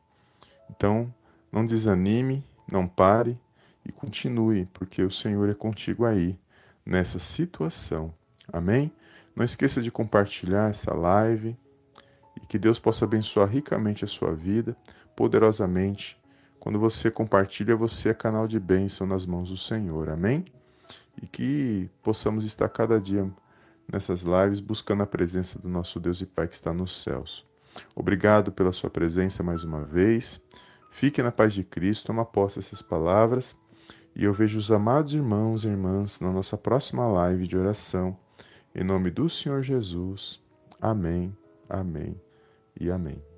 Então, 0.69 1.11
não 1.51 1.65
desanime, 1.65 2.45
não 2.71 2.87
pare 2.87 3.39
e 3.83 3.91
continue, 3.91 4.67
porque 4.73 5.01
o 5.01 5.11
Senhor 5.11 5.49
é 5.49 5.53
contigo 5.53 6.05
aí, 6.05 6.37
nessa 6.89 7.19
situação. 7.19 8.13
Amém? 8.51 8.91
Não 9.35 9.45
esqueça 9.45 9.81
de 9.81 9.91
compartilhar 9.91 10.71
essa 10.71 10.93
live 10.93 11.55
e 12.35 12.45
que 12.47 12.57
Deus 12.57 12.79
possa 12.79 13.05
abençoar 13.05 13.47
ricamente 13.47 14.03
a 14.03 14.07
sua 14.07 14.33
vida, 14.33 14.75
poderosamente. 15.15 16.19
Quando 16.59 16.79
você 16.79 17.11
compartilha, 17.11 17.75
você 17.75 18.09
é 18.09 18.13
canal 18.13 18.47
de 18.47 18.59
bênção 18.59 19.05
nas 19.05 19.25
mãos 19.25 19.49
do 19.49 19.55
Senhor. 19.55 20.09
Amém? 20.09 20.45
E 21.21 21.27
que 21.27 21.89
possamos 22.01 22.43
estar 22.43 22.67
cada 22.67 22.99
dia 22.99 23.29
nessas 23.87 24.21
lives 24.21 24.59
buscando 24.59 25.03
a 25.03 25.07
presença 25.07 25.59
do 25.59 25.69
nosso 25.69 25.99
Deus 25.99 26.19
e 26.21 26.25
Pai 26.25 26.47
que 26.47 26.55
está 26.55 26.73
nos 26.73 27.03
céus. 27.03 27.45
Obrigado 27.95 28.51
pela 28.51 28.71
sua 28.71 28.89
presença 28.89 29.43
mais 29.43 29.63
uma 29.63 29.83
vez. 29.83 30.41
Fique 30.91 31.21
na 31.21 31.31
paz 31.31 31.53
de 31.53 31.63
Cristo, 31.63 32.07
toma 32.07 32.25
posse 32.25 32.59
essas 32.59 32.81
palavras. 32.81 33.55
E 34.15 34.23
eu 34.23 34.33
vejo 34.33 34.59
os 34.59 34.71
amados 34.71 35.13
irmãos 35.13 35.63
e 35.63 35.67
irmãs 35.67 36.19
na 36.19 36.31
nossa 36.31 36.57
próxima 36.57 37.07
live 37.07 37.47
de 37.47 37.57
oração 37.57 38.17
em 38.73 38.83
nome 38.83 39.09
do 39.09 39.29
Senhor 39.29 39.61
Jesus. 39.61 40.39
Amém, 40.79 41.35
amém 41.69 42.19
e 42.79 42.89
amém. 42.89 43.28